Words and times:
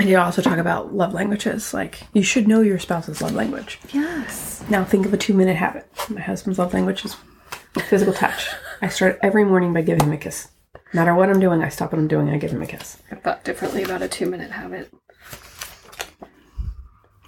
And 0.00 0.08
you 0.08 0.16
also 0.16 0.40
talk 0.40 0.56
about 0.56 0.94
love 0.94 1.12
languages. 1.12 1.74
Like, 1.74 2.00
you 2.14 2.22
should 2.22 2.48
know 2.48 2.62
your 2.62 2.78
spouse's 2.78 3.20
love 3.20 3.34
language. 3.34 3.78
Yes. 3.92 4.64
Now, 4.70 4.82
think 4.82 5.04
of 5.04 5.12
a 5.12 5.18
two 5.18 5.34
minute 5.34 5.56
habit. 5.56 5.86
My 6.08 6.22
husband's 6.22 6.58
love 6.58 6.72
language 6.72 7.04
is 7.04 7.16
physical 7.82 8.14
touch. 8.14 8.48
I 8.80 8.88
start 8.88 9.18
every 9.22 9.44
morning 9.44 9.74
by 9.74 9.82
giving 9.82 10.06
him 10.06 10.12
a 10.12 10.16
kiss. 10.16 10.48
No 10.94 11.02
matter 11.02 11.14
what 11.14 11.28
I'm 11.28 11.38
doing, 11.38 11.62
I 11.62 11.68
stop 11.68 11.92
what 11.92 11.98
I'm 11.98 12.08
doing, 12.08 12.28
and 12.28 12.34
I 12.34 12.38
give 12.38 12.50
him 12.50 12.62
a 12.62 12.66
kiss. 12.66 12.96
I 13.12 13.16
thought 13.16 13.44
differently 13.44 13.82
about 13.82 14.00
a 14.00 14.08
two 14.08 14.24
minute 14.24 14.50
habit. 14.50 14.90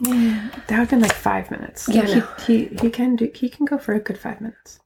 Yeah, 0.00 0.48
that 0.66 0.70
would 0.70 0.79
have 0.79 0.91
been 0.91 1.00
like 1.00 1.12
five 1.12 1.50
minutes. 1.50 1.91
Yeah, 1.91 2.07
he, 2.07 2.20
know. 2.20 2.29
he 2.46 2.64
he 2.80 2.89
can 2.89 3.16
do 3.16 3.30
he 3.34 3.50
can 3.50 3.66
go 3.66 3.77
for 3.77 3.93
a 3.93 4.00
good 4.00 4.16
five 4.16 4.41
minutes. 4.41 4.80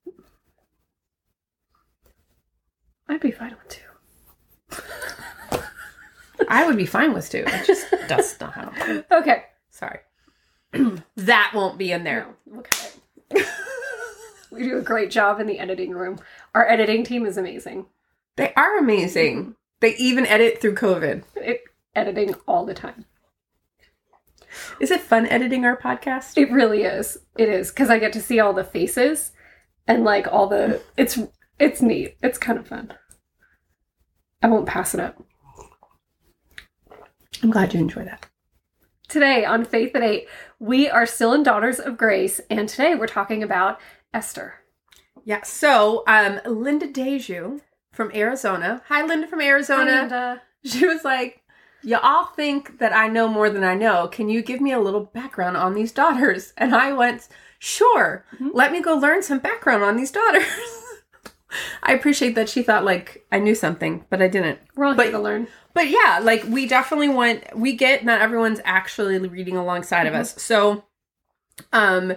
I'd 3.08 3.20
be 3.20 3.30
fine 3.30 3.56
with 3.56 3.68
two. 3.68 4.82
I 6.48 6.66
would 6.66 6.76
be 6.76 6.86
fine 6.86 7.12
with 7.12 7.30
two. 7.30 7.45
It 7.46 7.66
just 7.66 7.90
does 8.08 8.38
not 8.40 8.54
happen. 8.54 9.04
Okay. 9.10 9.44
Sorry. 9.70 10.00
that 11.16 11.52
won't 11.54 11.78
be 11.78 11.92
in 11.92 12.04
there. 12.04 12.27
No, 12.46 12.56
look 12.56 12.68
at 12.72 12.96
it. 13.30 13.46
we 14.50 14.62
do 14.62 14.78
a 14.78 14.82
great 14.82 15.10
job 15.10 15.41
in 15.41 15.46
the 15.46 15.58
editing 15.58 15.92
room. 15.92 16.18
Our 16.54 16.68
editing 16.68 17.04
team 17.04 17.27
is 17.27 17.36
amazing. 17.36 17.86
They 18.36 18.52
are 18.54 18.78
amazing. 18.78 19.56
They 19.80 19.94
even 19.96 20.27
edit 20.27 20.60
through 20.60 20.74
COVID. 20.74 21.24
It, 21.36 21.60
editing 21.94 22.34
all 22.46 22.64
the 22.64 22.74
time. 22.74 23.06
Is 24.80 24.91
it 24.91 25.00
fun 25.00 25.27
editing 25.27 25.64
our 25.64 25.77
podcast? 25.77 26.36
It 26.36 26.50
really 26.50 26.82
is. 26.82 27.18
It 27.36 27.48
is 27.48 27.70
because 27.70 27.91
I 27.91 27.98
get 27.98 28.12
to 28.14 28.22
see 28.22 28.41
all 28.41 28.52
the 28.52 28.64
faces 28.64 29.32
and 29.86 30.05
like 30.05 30.27
all 30.30 30.46
the. 30.46 30.82
It's 30.96 31.18
it's 31.58 31.82
neat. 31.82 32.16
It's 32.22 32.38
kind 32.38 32.58
of 32.58 32.66
fun. 32.66 32.92
I 34.42 34.48
won't 34.48 34.66
pass 34.66 34.94
it 34.94 35.00
up. 35.00 35.22
I'm 37.42 37.50
glad 37.50 37.74
you 37.74 37.80
enjoy 37.80 38.04
that. 38.04 38.26
Today 39.08 39.44
on 39.44 39.64
Faith 39.64 39.94
at 39.94 40.02
Eight, 40.02 40.28
we 40.58 40.88
are 40.88 41.06
still 41.06 41.33
in 41.33 41.42
Daughters 41.42 41.78
of 41.78 41.97
Grace, 41.97 42.41
and 42.50 42.69
today 42.69 42.94
we're 42.94 43.06
talking 43.06 43.42
about 43.42 43.80
Esther. 44.12 44.55
Yeah. 45.24 45.42
So, 45.42 46.02
um, 46.06 46.41
Linda 46.46 46.88
Deju 46.88 47.61
from 47.92 48.11
Arizona. 48.14 48.83
Hi, 48.88 49.05
Linda 49.05 49.27
from 49.27 49.41
Arizona. 49.41 49.91
And 49.91 50.12
uh, 50.12 50.36
She 50.64 50.86
was 50.86 51.05
like, 51.05 51.42
"You 51.83 51.98
all 52.02 52.27
think 52.27 52.78
that 52.78 52.92
I 52.92 53.08
know 53.08 53.28
more 53.28 53.50
than 53.50 53.64
I 53.64 53.74
know. 53.74 54.08
Can 54.08 54.28
you 54.28 54.42
give 54.42 54.61
me 54.61 54.72
a 54.72 54.80
little 54.80 55.05
background 55.05 55.56
on 55.56 55.74
these 55.74 55.92
daughters?" 55.92 56.52
And 56.56 56.74
I 56.74 56.92
went, 56.92 57.28
"Sure. 57.58 58.24
Let 58.41 58.72
me 58.72 58.80
go 58.80 58.94
learn 58.94 59.22
some 59.22 59.39
background 59.39 59.83
on 59.84 59.96
these 59.96 60.11
daughters." 60.11 60.44
I 61.83 61.92
appreciate 61.92 62.34
that 62.34 62.48
she 62.48 62.62
thought 62.62 62.84
like 62.84 63.25
I 63.30 63.39
knew 63.39 63.55
something, 63.55 64.05
but 64.11 64.20
I 64.20 64.28
didn't. 64.28 64.58
we're 64.75 64.86
all 64.86 64.94
But- 64.94 65.05
here 65.06 65.12
to 65.12 65.19
learn. 65.20 65.48
But 65.75 65.89
yeah, 65.89 66.20
like 66.22 66.42
we 66.44 66.66
definitely 66.66 67.11
want 67.11 67.44
we 67.55 67.75
get 67.75 68.05
not 68.05 68.20
everyone's 68.22 68.61
actually 68.64 69.19
reading 69.19 69.56
alongside 69.58 70.06
of 70.06 70.14
us. 70.14 70.41
So 70.42 70.84
um 71.72 72.14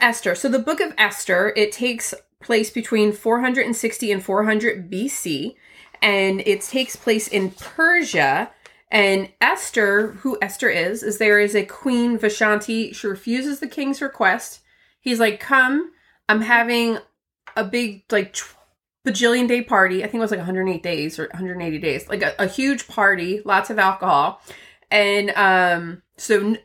Esther. 0.00 0.34
So 0.34 0.48
the 0.48 0.58
book 0.58 0.80
of 0.80 0.92
Esther, 0.98 1.52
it 1.56 1.70
takes 1.70 2.14
place 2.42 2.70
between 2.70 3.12
460 3.12 4.10
and 4.12 4.24
400 4.24 4.90
BC 4.90 5.54
and 6.02 6.40
it 6.46 6.62
takes 6.62 6.96
place 6.96 7.28
in 7.28 7.50
Persia 7.52 8.50
and 8.90 9.28
Esther, 9.40 10.12
who 10.22 10.38
Esther 10.40 10.70
is, 10.70 11.02
is 11.02 11.18
there 11.18 11.38
is 11.38 11.54
a 11.54 11.64
queen 11.64 12.18
Vashanti. 12.18 12.94
She 12.94 13.06
refuses 13.06 13.60
the 13.60 13.68
king's 13.68 14.00
request. 14.00 14.60
He's 15.00 15.20
like, 15.20 15.40
"Come, 15.40 15.92
I'm 16.28 16.40
having 16.40 16.98
a 17.60 17.64
big 17.64 18.04
like 18.10 18.32
tw- 18.34 18.54
bajillion 19.06 19.48
day 19.48 19.62
party. 19.62 19.98
I 20.02 20.06
think 20.06 20.16
it 20.16 20.20
was 20.20 20.30
like 20.30 20.38
108 20.38 20.82
days 20.82 21.18
or 21.18 21.28
180 21.32 21.78
days. 21.78 22.08
Like 22.08 22.22
a, 22.22 22.34
a 22.38 22.46
huge 22.46 22.88
party, 22.88 23.40
lots 23.44 23.70
of 23.70 23.78
alcohol. 23.78 24.40
And 24.90 25.30
um 25.36 26.02
so 26.16 26.40
n- 26.40 26.58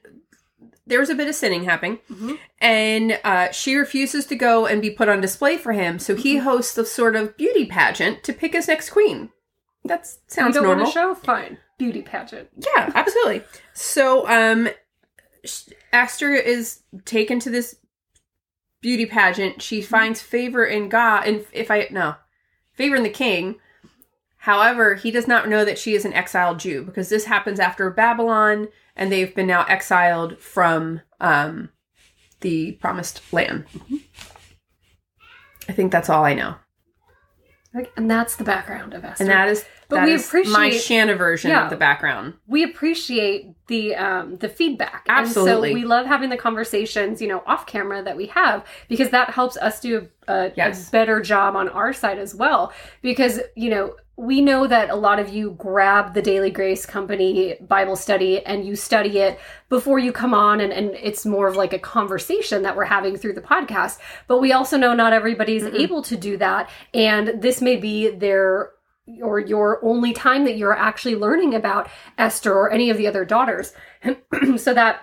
there 0.86 1.00
was 1.00 1.10
a 1.10 1.16
bit 1.16 1.28
of 1.30 1.36
sinning 1.36 1.64
happening. 1.64 2.00
Mhm. 2.12 2.38
And 2.60 3.20
uh, 3.24 3.52
she 3.52 3.76
refuses 3.76 4.26
to 4.28 4.36
go 4.36 4.66
and 4.66 4.82
be 4.82 4.90
put 4.90 5.08
on 5.10 5.22
display 5.22 5.56
for 5.58 5.72
him. 5.74 5.98
So 6.00 6.16
he 6.16 6.38
hosts 6.38 6.78
a 6.78 6.86
sort 6.86 7.16
of 7.16 7.38
beauty 7.38 7.66
pageant 7.66 8.24
to 8.24 8.34
pick 8.34 8.54
his 8.54 8.68
next 8.68 8.90
queen. 8.90 9.30
That 9.86 10.02
You 10.06 10.20
sounds 10.28 10.56
don't 10.56 10.64
normal. 10.64 10.84
want 10.84 10.94
show? 10.94 11.16
Fine. 11.16 11.58
Beauty 11.78 12.02
pageant. 12.02 12.50
Yeah, 12.58 12.92
absolutely. 12.96 13.44
so, 13.74 14.28
um, 14.30 14.70
Esther 15.92 16.34
is 16.34 16.82
taken 17.06 17.40
to 17.42 17.50
this 17.50 17.76
beauty 18.84 19.08
pageant. 19.08 19.64
She 19.64 19.82
finds 19.82 20.22
favor 20.22 20.64
in 20.64 20.90
God, 20.90 21.26
and 21.26 21.46
if 21.52 21.72
I 21.72 21.88
no 21.90 22.16
favor 22.74 22.96
in 22.96 23.02
the 23.04 23.10
king. 23.10 23.56
However, 24.38 24.96
he 24.96 25.10
does 25.10 25.26
not 25.28 25.48
know 25.48 25.64
that 25.64 25.80
she 25.80 25.96
is 25.96 26.04
an 26.04 26.14
exiled 26.14 26.60
Jew 26.60 26.84
because 26.84 27.08
this 27.08 27.26
happens 27.26 27.60
after 27.62 27.90
Babylon, 27.90 28.68
and 28.96 29.10
they've 29.12 29.34
been 29.34 29.48
now 29.48 29.64
exiled 29.66 30.38
from 30.38 31.00
um, 31.22 31.70
the 32.42 32.74
promised 32.74 33.22
land. 33.32 33.64
I 35.70 35.72
think 35.72 35.94
that's 35.94 36.10
all 36.10 36.26
I 36.26 36.34
know, 36.34 36.56
And 37.96 38.12
that's 38.12 38.36
the 38.36 38.44
background 38.44 38.94
of 38.94 39.06
Esther. 39.06 39.24
and 39.24 39.32
that 39.32 39.48
is 39.48 39.64
But 39.94 40.00
that 40.02 40.06
we 40.08 40.14
is 40.14 40.34
my 40.34 40.40
appreciate- 40.68 40.82
Shanna 40.82 41.16
version 41.16 41.52
Yeah. 41.52 41.64
of 41.66 41.70
the 41.70 41.76
background. 41.78 42.34
we 42.48 42.64
appreciate 42.64 43.48
the 43.68 43.96
um 43.96 44.38
the 44.38 44.50
feedback 44.50 45.06
Absolutely. 45.08 45.70
and 45.70 45.78
so 45.78 45.82
we 45.82 45.86
love 45.86 46.06
having 46.06 46.30
the 46.30 46.38
conversations 46.38 47.22
you 47.22 47.28
know 47.28 47.42
off 47.48 47.66
camera 47.66 48.04
that 48.04 48.18
we 48.18 48.26
have 48.28 48.66
because 48.90 49.10
that 49.12 49.30
helps 49.30 49.56
us 49.58 49.80
do 49.80 50.08
a, 50.28 50.52
Yes. 50.56 50.90
a 50.90 50.92
better 50.92 51.22
job 51.22 51.56
on 51.56 51.70
our 51.70 51.94
side 51.94 52.18
as 52.20 52.36
well 52.36 52.74
because 53.02 53.40
you 53.56 53.70
know 53.70 53.96
we 54.16 54.42
know 54.42 54.68
that 54.68 54.90
a 54.92 54.96
lot 54.96 55.18
of 55.18 55.30
you 55.30 55.52
grab 55.58 56.14
the 56.14 56.22
daily 56.22 56.52
grace 56.52 56.86
company 56.86 57.56
bible 57.62 57.96
study 57.96 58.46
and 58.46 58.66
you 58.68 58.76
study 58.76 59.18
it 59.20 59.40
before 59.70 59.98
you 59.98 60.12
come 60.12 60.34
on 60.34 60.60
and, 60.60 60.72
and 60.74 60.92
it's 61.02 61.26
more 61.26 61.48
of 61.48 61.56
like 61.56 61.72
a 61.74 61.80
conversation 61.80 62.62
that 62.64 62.76
we're 62.76 62.84
having 62.86 63.16
through 63.18 63.34
the 63.34 63.42
podcast 63.42 63.98
but 64.28 64.40
we 64.40 64.52
also 64.52 64.78
know 64.78 64.94
not 64.94 65.14
everybody's 65.14 65.64
Mm-mm. 65.64 65.80
able 65.80 66.02
to 66.04 66.16
do 66.18 66.38
that 66.38 66.70
and 66.94 67.42
this 67.42 67.62
may 67.62 67.76
be 67.78 68.10
their 68.10 68.72
or 69.22 69.40
your 69.40 69.84
only 69.84 70.14
time 70.14 70.46
that 70.46 70.58
you're 70.58 70.78
actually 70.78 71.16
learning 71.16 71.54
about 71.54 71.90
Esther 72.18 72.54
or 72.54 72.72
any 72.72 72.90
of 72.90 72.98
the 72.98 73.08
other 73.08 73.26
daughters. 73.26 73.74
so 74.58 74.74
that 74.74 75.02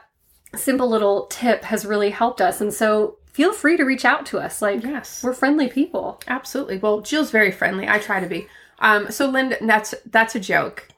simple 0.57 0.89
little 0.89 1.27
tip 1.27 1.65
has 1.65 1.85
really 1.85 2.11
helped 2.11 2.41
us. 2.41 2.61
And 2.61 2.73
so 2.73 3.19
feel 3.27 3.53
free 3.53 3.77
to 3.77 3.85
reach 3.85 4.05
out 4.05 4.27
to 4.27 4.39
us. 4.39 4.63
Like 4.63 4.83
Yes, 4.83 5.23
we're 5.23 5.33
friendly 5.35 5.69
people. 5.69 6.21
Absolutely. 6.27 6.79
Well, 6.79 7.01
Jill's 7.01 7.31
very 7.31 7.51
friendly. 7.53 7.89
I 7.89 7.99
try 7.99 8.21
to 8.21 8.27
be. 8.27 8.47
Um, 8.79 9.11
so 9.11 9.29
Linda, 9.29 9.59
that's 9.61 9.95
that's 10.07 10.35
a 10.35 10.41
joke, 10.41 10.89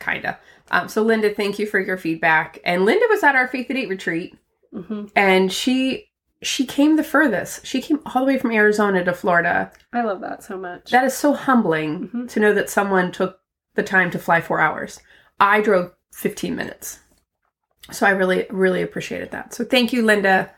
kinda. 0.00 0.38
Um, 0.70 0.88
so 0.88 1.02
Linda, 1.02 1.32
thank 1.32 1.58
you 1.58 1.66
for 1.66 1.78
your 1.78 1.98
feedback. 1.98 2.58
And 2.64 2.84
Linda 2.84 3.06
was 3.10 3.22
at 3.22 3.36
our 3.36 3.46
Faith 3.46 3.70
at 3.70 3.76
Eight 3.76 3.88
retreat, 3.88 4.36
hmm 4.72 5.06
and 5.14 5.52
she 5.52 6.08
she 6.46 6.64
came 6.64 6.96
the 6.96 7.04
furthest. 7.04 7.66
She 7.66 7.80
came 7.82 8.00
all 8.06 8.22
the 8.24 8.32
way 8.32 8.38
from 8.38 8.52
Arizona 8.52 9.04
to 9.04 9.12
Florida. 9.12 9.72
I 9.92 10.02
love 10.02 10.20
that 10.20 10.42
so 10.42 10.56
much. 10.56 10.90
That 10.90 11.04
is 11.04 11.14
so 11.14 11.32
humbling 11.34 12.08
Mhm. 12.08 12.28
to 12.30 12.40
know 12.40 12.52
that 12.54 12.70
someone 12.70 13.10
took 13.12 13.40
the 13.74 13.82
time 13.82 14.10
to 14.12 14.18
fly 14.18 14.40
four 14.40 14.60
hours. 14.60 15.00
I 15.40 15.60
drove 15.60 15.92
fifteen 16.12 16.56
minutes, 16.56 17.00
so 17.90 18.06
I 18.06 18.10
really 18.10 18.46
really 18.50 18.82
appreciated 18.82 19.30
that. 19.32 19.52
So 19.54 19.64
thank 19.64 19.92
you, 19.92 20.02
Linda. 20.02 20.50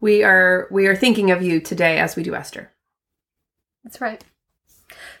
We 0.00 0.22
are 0.24 0.66
we 0.70 0.86
are 0.86 0.96
thinking 0.96 1.30
of 1.30 1.42
you 1.42 1.60
today 1.60 1.98
as 1.98 2.16
we 2.16 2.22
do 2.22 2.34
Esther. 2.34 2.72
That's 3.84 4.00
right. 4.00 4.24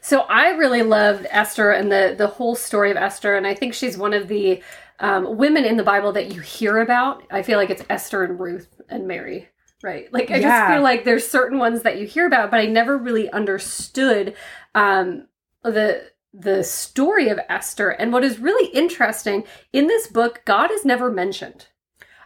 So 0.00 0.20
I 0.22 0.50
really 0.50 0.82
loved 0.82 1.26
Esther 1.30 1.70
and 1.70 1.90
the 1.90 2.14
the 2.16 2.26
whole 2.26 2.54
story 2.54 2.90
of 2.90 2.96
Esther, 2.96 3.34
and 3.36 3.46
I 3.46 3.54
think 3.54 3.74
she's 3.74 3.96
one 3.98 4.14
of 4.14 4.28
the 4.28 4.62
um, 5.00 5.36
women 5.36 5.64
in 5.64 5.76
the 5.76 5.82
Bible 5.82 6.12
that 6.12 6.32
you 6.32 6.40
hear 6.40 6.78
about. 6.78 7.22
I 7.30 7.42
feel 7.42 7.58
like 7.58 7.70
it's 7.70 7.84
Esther 7.90 8.22
and 8.24 8.38
Ruth 8.38 8.80
and 8.88 9.08
Mary, 9.08 9.48
right? 9.84 10.12
Like 10.12 10.30
I 10.30 10.40
just 10.40 10.72
feel 10.72 10.82
like 10.82 11.04
there's 11.04 11.28
certain 11.28 11.58
ones 11.58 11.82
that 11.82 11.98
you 11.98 12.06
hear 12.06 12.26
about, 12.26 12.50
but 12.50 12.58
I 12.58 12.66
never 12.66 12.96
really 12.96 13.30
understood 13.30 14.34
um, 14.74 15.28
the 15.62 16.10
the 16.32 16.64
story 16.64 17.28
of 17.28 17.38
Esther. 17.48 17.90
And 17.90 18.12
what 18.12 18.24
is 18.24 18.40
really 18.40 18.68
interesting 18.70 19.44
in 19.72 19.86
this 19.86 20.08
book, 20.08 20.42
God 20.44 20.72
is 20.72 20.84
never 20.84 21.10
mentioned. 21.12 21.68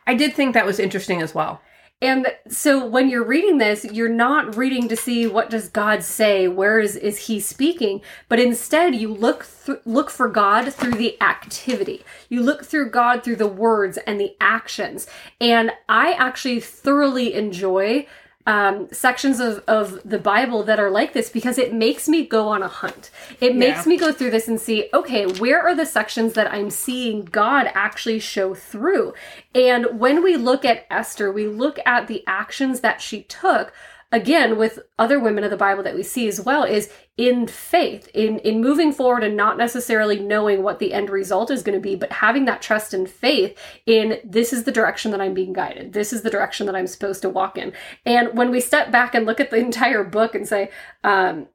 I 0.07 0.15
did 0.15 0.33
think 0.33 0.55
that 0.55 0.65
was 0.65 0.79
interesting 0.79 1.21
as 1.21 1.35
well. 1.35 1.61
And 2.01 2.29
so 2.49 2.87
when 2.87 3.11
you're 3.11 3.25
reading 3.25 3.59
this, 3.59 3.85
you're 3.85 4.09
not 4.09 4.57
reading 4.57 4.87
to 4.89 4.97
see 4.97 5.27
what 5.27 5.51
does 5.51 5.69
God 5.69 6.05
say, 6.05 6.47
where 6.47 6.79
is, 6.79 6.95
is 6.95 7.27
he 7.27 7.41
speaking, 7.41 8.03
but 8.29 8.39
instead 8.39 8.95
you 8.95 9.13
look 9.13 9.47
th- 9.67 9.81
look 9.85 10.09
for 10.09 10.29
God 10.29 10.73
through 10.73 10.93
the 10.93 11.21
activity. 11.21 12.05
You 12.29 12.43
look 12.43 12.65
through 12.65 12.91
God 12.91 13.25
through 13.25 13.37
the 13.37 13.49
words 13.49 13.99
and 14.07 14.21
the 14.21 14.37
actions. 14.41 15.09
And 15.41 15.73
I 15.89 16.13
actually 16.13 16.61
thoroughly 16.61 17.35
enjoy 17.35 18.07
um, 18.49 18.89
sections 18.91 19.41
of, 19.41 19.63
of 19.69 20.01
the 20.09 20.19
Bible 20.19 20.63
that 20.63 20.81
are 20.81 20.89
like 20.89 21.13
this 21.13 21.29
because 21.29 21.59
it 21.59 21.75
makes 21.75 22.09
me 22.09 22.25
go 22.25 22.49
on 22.49 22.63
a 22.63 22.69
hunt. 22.69 23.11
It 23.43 23.55
makes 23.55 23.87
me 23.87 23.99
go 23.99 24.11
through 24.11 24.31
this 24.31 24.49
and 24.49 24.59
see, 24.59 24.89
okay, 24.95 25.27
where 25.27 25.61
are 25.61 25.75
the 25.75 25.85
sections 25.85 26.33
that 26.33 26.51
I'm 26.51 26.71
seeing 26.71 27.27
God 27.27 27.71
actually 27.75 28.21
show 28.21 28.55
through? 28.55 29.13
And 29.55 30.01
when 30.01 30.23
we 30.23 30.39
look 30.39 30.65
at 30.65 30.87
Esther, 30.91 31.31
we 31.31 31.47
look 31.47 31.79
at 31.85 32.07
the 32.07 32.25
actions 32.27 32.81
that 32.81 33.03
she 33.03 33.25
took 33.25 33.75
again 34.11 34.57
with 34.57 34.79
other 34.99 35.21
women 35.21 35.45
of 35.45 35.51
the 35.51 35.57
bible 35.57 35.83
that 35.83 35.95
we 35.95 36.03
see 36.03 36.27
as 36.27 36.41
well 36.41 36.65
is 36.65 36.91
in 37.17 37.47
faith 37.47 38.09
in 38.15 38.39
in 38.39 38.61
moving 38.61 38.93
forward 38.93 39.23
and 39.23 39.37
not 39.37 39.59
necessarily 39.59 40.19
knowing 40.19 40.63
what 40.63 40.79
the 40.79 40.93
end 40.93 41.11
result 41.11 41.51
is 41.51 41.63
going 41.63 41.77
to 41.77 41.83
be 41.83 41.95
but 41.95 42.11
having 42.13 42.47
that 42.47 42.63
trust 42.63 42.95
and 42.95 43.11
faith 43.11 43.59
in 43.85 44.19
this 44.25 44.53
is 44.53 44.65
the 44.65 44.73
direction 44.73 45.11
that 45.11 45.21
i'm 45.21 45.35
being 45.35 45.53
guided. 45.53 45.93
This 45.93 46.13
is 46.13 46.23
the 46.23 46.31
direction 46.31 46.67
that 46.67 46.77
i'm 46.77 46.87
supposed 46.87 47.23
to 47.23 47.29
walk 47.29 47.59
in. 47.59 47.73
And 48.07 48.37
when 48.37 48.51
we 48.51 48.61
step 48.61 48.91
back 48.91 49.15
and 49.15 49.27
look 49.27 49.41
at 49.41 49.51
the 49.51 49.57
entire 49.69 50.05
book 50.05 50.35
and 50.35 50.49
say 50.49 50.71
um 51.05 51.49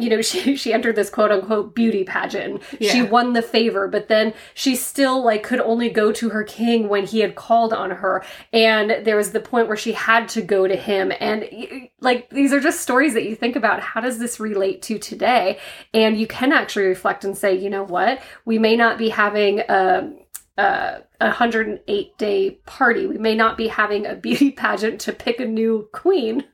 you 0.00 0.10
know 0.10 0.22
she 0.30 0.56
she 0.56 0.72
entered 0.72 0.96
this 0.96 1.10
quote 1.10 1.30
unquote 1.30 1.74
beauty 1.74 2.04
pageant. 2.04 2.62
Yeah. 2.78 2.92
she 2.92 3.02
won 3.02 3.32
the 3.32 3.42
favor 3.42 3.88
but 3.88 4.08
then 4.08 4.34
she 4.54 4.76
still 4.76 5.24
like 5.24 5.42
could 5.42 5.60
only 5.60 5.90
go 5.90 6.12
to 6.12 6.30
her 6.30 6.44
king 6.44 6.88
when 6.88 7.06
he 7.06 7.20
had 7.20 7.34
called 7.34 7.72
on 7.72 7.90
her. 7.90 8.24
And 8.52 9.04
there 9.04 9.16
was 9.16 9.32
the 9.32 9.40
point 9.40 9.68
where 9.68 9.76
she 9.76 9.92
had 9.92 10.28
to 10.30 10.42
go 10.42 10.66
to 10.66 10.76
him. 10.76 11.12
And 11.20 11.88
like 12.00 12.30
these 12.30 12.52
are 12.52 12.60
just 12.60 12.80
stories 12.80 13.14
that 13.14 13.24
you 13.24 13.36
think 13.36 13.56
about. 13.56 13.80
How 13.80 14.00
does 14.00 14.18
this 14.18 14.40
relate 14.40 14.82
to 14.82 14.98
today? 14.98 15.58
And 15.92 16.18
you 16.18 16.26
can 16.26 16.52
actually 16.52 16.86
reflect 16.86 17.24
and 17.24 17.36
say 17.36 17.56
you 17.56 17.70
know 17.70 17.84
what? 17.84 18.20
We 18.44 18.58
may 18.58 18.76
not 18.76 18.98
be 18.98 19.08
having 19.08 19.60
a 19.60 20.10
a 20.58 21.02
108 21.20 22.18
day 22.18 22.50
party. 22.66 23.06
We 23.06 23.18
may 23.18 23.34
not 23.34 23.56
be 23.56 23.68
having 23.68 24.06
a 24.06 24.14
beauty 24.14 24.50
pageant 24.50 25.00
to 25.02 25.12
pick 25.12 25.40
a 25.40 25.46
new 25.46 25.88
queen 25.92 26.44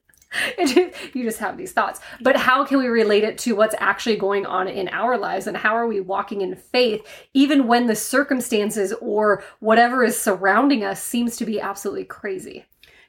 you 0.58 1.24
just 1.24 1.38
have 1.38 1.56
these 1.56 1.72
thoughts. 1.72 2.00
But 2.20 2.36
how 2.36 2.64
can 2.64 2.78
we 2.78 2.86
relate 2.86 3.24
it 3.24 3.38
to 3.38 3.54
what's 3.54 3.74
actually 3.78 4.16
going 4.16 4.46
on 4.46 4.68
in 4.68 4.88
our 4.88 5.16
lives 5.16 5.46
and 5.46 5.56
how 5.56 5.74
are 5.76 5.86
we 5.86 6.00
walking 6.00 6.40
in 6.40 6.56
faith 6.56 7.06
even 7.34 7.66
when 7.66 7.86
the 7.86 7.96
circumstances 7.96 8.92
or 9.00 9.42
whatever 9.60 10.04
is 10.04 10.20
surrounding 10.20 10.84
us 10.84 11.02
seems 11.02 11.36
to 11.36 11.46
be 11.46 11.60
absolutely 11.60 12.04
crazy? 12.04 12.64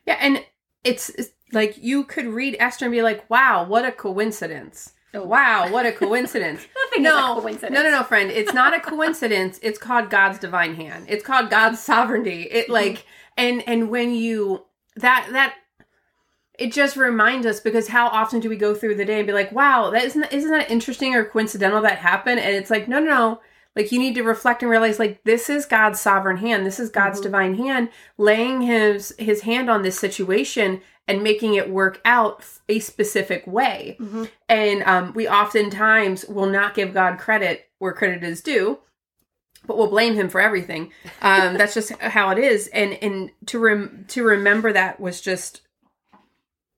Yeah, 0.06 0.18
and 0.20 0.44
it's, 0.84 1.10
it's 1.10 1.32
like 1.52 1.82
you 1.82 2.04
could 2.04 2.26
read 2.28 2.58
Esther 2.60 2.86
and 2.86 2.92
be 2.92 3.02
like, 3.02 3.30
"Wow, 3.30 3.66
what 3.66 3.86
a 3.86 3.92
coincidence! 3.92 4.94
Oh. 5.14 5.24
Wow, 5.24 5.72
what 5.72 5.86
a 5.86 5.92
coincidence!" 5.94 6.66
No, 6.98 7.38
a 7.38 7.42
coincidence. 7.42 7.74
no, 7.74 7.84
no, 7.84 7.92
no, 7.92 8.04
friend. 8.04 8.32
It's 8.32 8.54
not 8.54 8.76
a 8.76 8.80
coincidence. 8.80 9.60
it's 9.62 9.78
called 9.78 10.10
God's 10.10 10.40
divine 10.40 10.76
hand. 10.76 11.06
It's 11.08 11.24
called 11.24 11.50
God's 11.50 11.80
sovereignty. 11.80 12.46
Mm-hmm. 12.46 12.56
It 12.56 12.70
like 12.70 13.06
and 13.38 13.64
and 13.68 13.90
when 13.90 14.14
you 14.14 14.66
that 14.96 15.28
that 15.32 15.56
it 16.58 16.74
just 16.74 16.98
reminds 16.98 17.46
us 17.46 17.60
because 17.60 17.88
how 17.90 18.08
often 18.08 18.40
do 18.40 18.50
we 18.50 18.56
go 18.56 18.74
through 18.74 18.96
the 18.96 19.06
day 19.06 19.18
and 19.20 19.28
be 19.28 19.34
like, 19.34 19.52
"Wow, 19.52 19.90
that 19.92 20.04
isn't 20.04 20.32
isn't 20.34 20.52
that 20.52 20.72
interesting 20.72 21.16
or 21.16 21.24
coincidental 21.26 21.82
that 21.82 22.00
happened?" 22.00 22.40
And 22.40 22.56
it's 22.56 22.72
like, 22.72 22.88
no, 22.88 23.00
no, 23.00 23.06
no. 23.10 23.42
Like 23.76 23.92
you 23.92 24.00
need 24.00 24.16
to 24.16 24.24
reflect 24.24 24.64
and 24.64 24.72
realize, 24.72 24.98
like 24.98 25.24
this 25.24 25.50
is 25.52 25.68
God's 25.68 26.00
sovereign 26.00 26.38
hand. 26.38 26.66
This 26.66 26.80
is 26.80 26.90
God's 26.90 27.20
Mhm. 27.20 27.24
divine 27.24 27.54
hand 27.56 27.90
laying 28.18 28.62
his 28.62 29.14
his 29.20 29.42
hand 29.42 29.70
on 29.70 29.84
this 29.84 30.00
situation 30.00 30.82
and 31.08 31.22
making 31.24 31.54
it 31.54 31.70
work 31.70 32.02
out 32.04 32.44
a 32.68 32.80
specific 32.80 33.46
way. 33.46 33.96
Mhm. 34.02 34.30
And 34.50 34.84
um, 34.84 35.14
we 35.14 35.28
oftentimes 35.28 36.26
will 36.26 36.48
not 36.48 36.74
give 36.74 36.94
God 36.94 37.20
credit 37.20 37.70
where 37.78 37.94
credit 37.94 38.24
is 38.24 38.42
due, 38.42 38.80
but 39.68 39.78
we'll 39.78 39.88
blame 39.92 40.16
Him 40.16 40.28
for 40.28 40.42
everything. 40.42 40.92
Um, 41.22 41.56
that's 41.58 41.74
just 41.76 41.92
how 42.02 42.32
it 42.32 42.40
is. 42.40 42.68
And 42.70 42.94
and 43.04 43.30
to 43.46 43.60
rem- 43.60 44.06
to 44.10 44.24
remember 44.24 44.74
that 44.74 45.00
was 45.00 45.22
just 45.22 45.62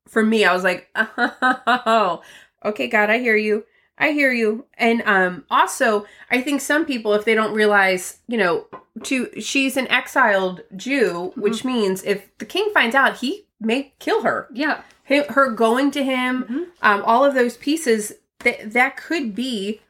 for 0.09 0.23
me. 0.23 0.43
I 0.45 0.53
was 0.53 0.63
like, 0.63 0.89
oh, 0.95 2.21
okay, 2.65 2.87
God, 2.87 3.09
I 3.09 3.19
hear 3.19 3.35
you. 3.35 3.65
I 3.97 4.11
hear 4.11 4.31
you. 4.31 4.65
And 4.77 5.01
um, 5.05 5.43
also, 5.49 6.05
I 6.31 6.41
think 6.41 6.61
some 6.61 6.85
people, 6.85 7.13
if 7.13 7.25
they 7.25 7.35
don't 7.35 7.53
realize, 7.53 8.19
you 8.27 8.37
know, 8.37 8.65
to 9.03 9.29
she's 9.41 9.75
an 9.77 9.87
exiled 9.89 10.61
Jew, 10.75 11.33
which 11.35 11.65
means 11.65 12.03
if 12.03 12.35
the 12.37 12.45
king 12.45 12.69
finds 12.73 12.95
out, 12.95 13.17
he 13.17 13.45
may 13.59 13.93
kill 13.99 14.21
her 14.23 14.47
Yeah. 14.53 14.81
her 15.09 15.49
going 15.51 15.91
to 15.91 16.03
him, 16.03 16.43
Mhm. 16.49 16.65
um, 16.81 17.03
all 17.03 17.25
of 17.25 17.33
those 17.33 17.57
pieces 17.57 18.13
that 18.39 18.71
that 18.71 18.95
could 18.95 19.35
be, 19.35 19.81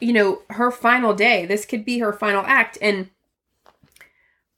you 0.00 0.12
know, 0.12 0.42
her 0.50 0.70
final 0.72 1.14
day. 1.14 1.46
This 1.46 1.64
could 1.64 1.84
be 1.84 1.98
her 2.00 2.12
final 2.12 2.42
act, 2.46 2.78
and 2.82 3.10